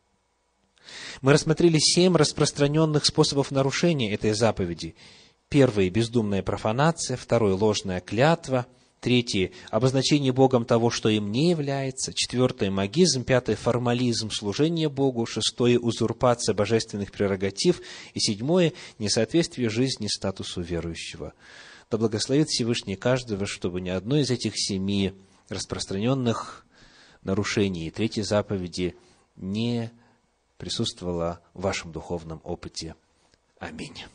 Мы 1.21 1.33
рассмотрели 1.33 1.77
семь 1.77 2.17
распространенных 2.17 3.05
способов 3.05 3.51
нарушения 3.51 4.13
этой 4.13 4.33
заповеди. 4.33 4.95
Первый– 5.47 5.89
бездумная 5.91 6.43
профанация, 6.43 7.15
второй– 7.15 7.53
ложная 7.53 8.01
клятва, 8.01 8.65
третий– 8.99 9.51
обозначение 9.69 10.33
Богом 10.33 10.65
того, 10.65 10.89
что 10.89 11.09
им 11.09 11.31
не 11.31 11.51
является, 11.51 12.11
четвертое– 12.13 12.69
магизм, 12.71 13.23
пятое– 13.23 13.55
формализм, 13.55 14.31
служение 14.31 14.89
Богу, 14.89 15.25
шестое– 15.25 15.79
узурпация 15.79 16.55
божественных 16.55 17.11
прерогатив 17.11 17.81
и 18.13 18.19
седьмое– 18.19 18.73
несоответствие 18.99 19.69
жизни 19.69 20.07
статусу 20.07 20.61
верующего. 20.61 21.33
Да 21.91 21.97
благословит 21.97 22.49
Всевышний 22.49 22.95
каждого, 22.95 23.45
чтобы 23.45 23.79
ни 23.79 23.89
одно 23.89 24.17
из 24.17 24.31
этих 24.31 24.53
семи 24.55 25.13
распространенных 25.49 26.66
нарушении 27.27 27.91
третьей 27.91 28.23
заповеди 28.23 28.95
не 29.35 29.91
присутствовала 30.57 31.41
в 31.53 31.61
вашем 31.61 31.91
духовном 31.91 32.41
опыте. 32.43 32.95
Аминь. 33.59 34.05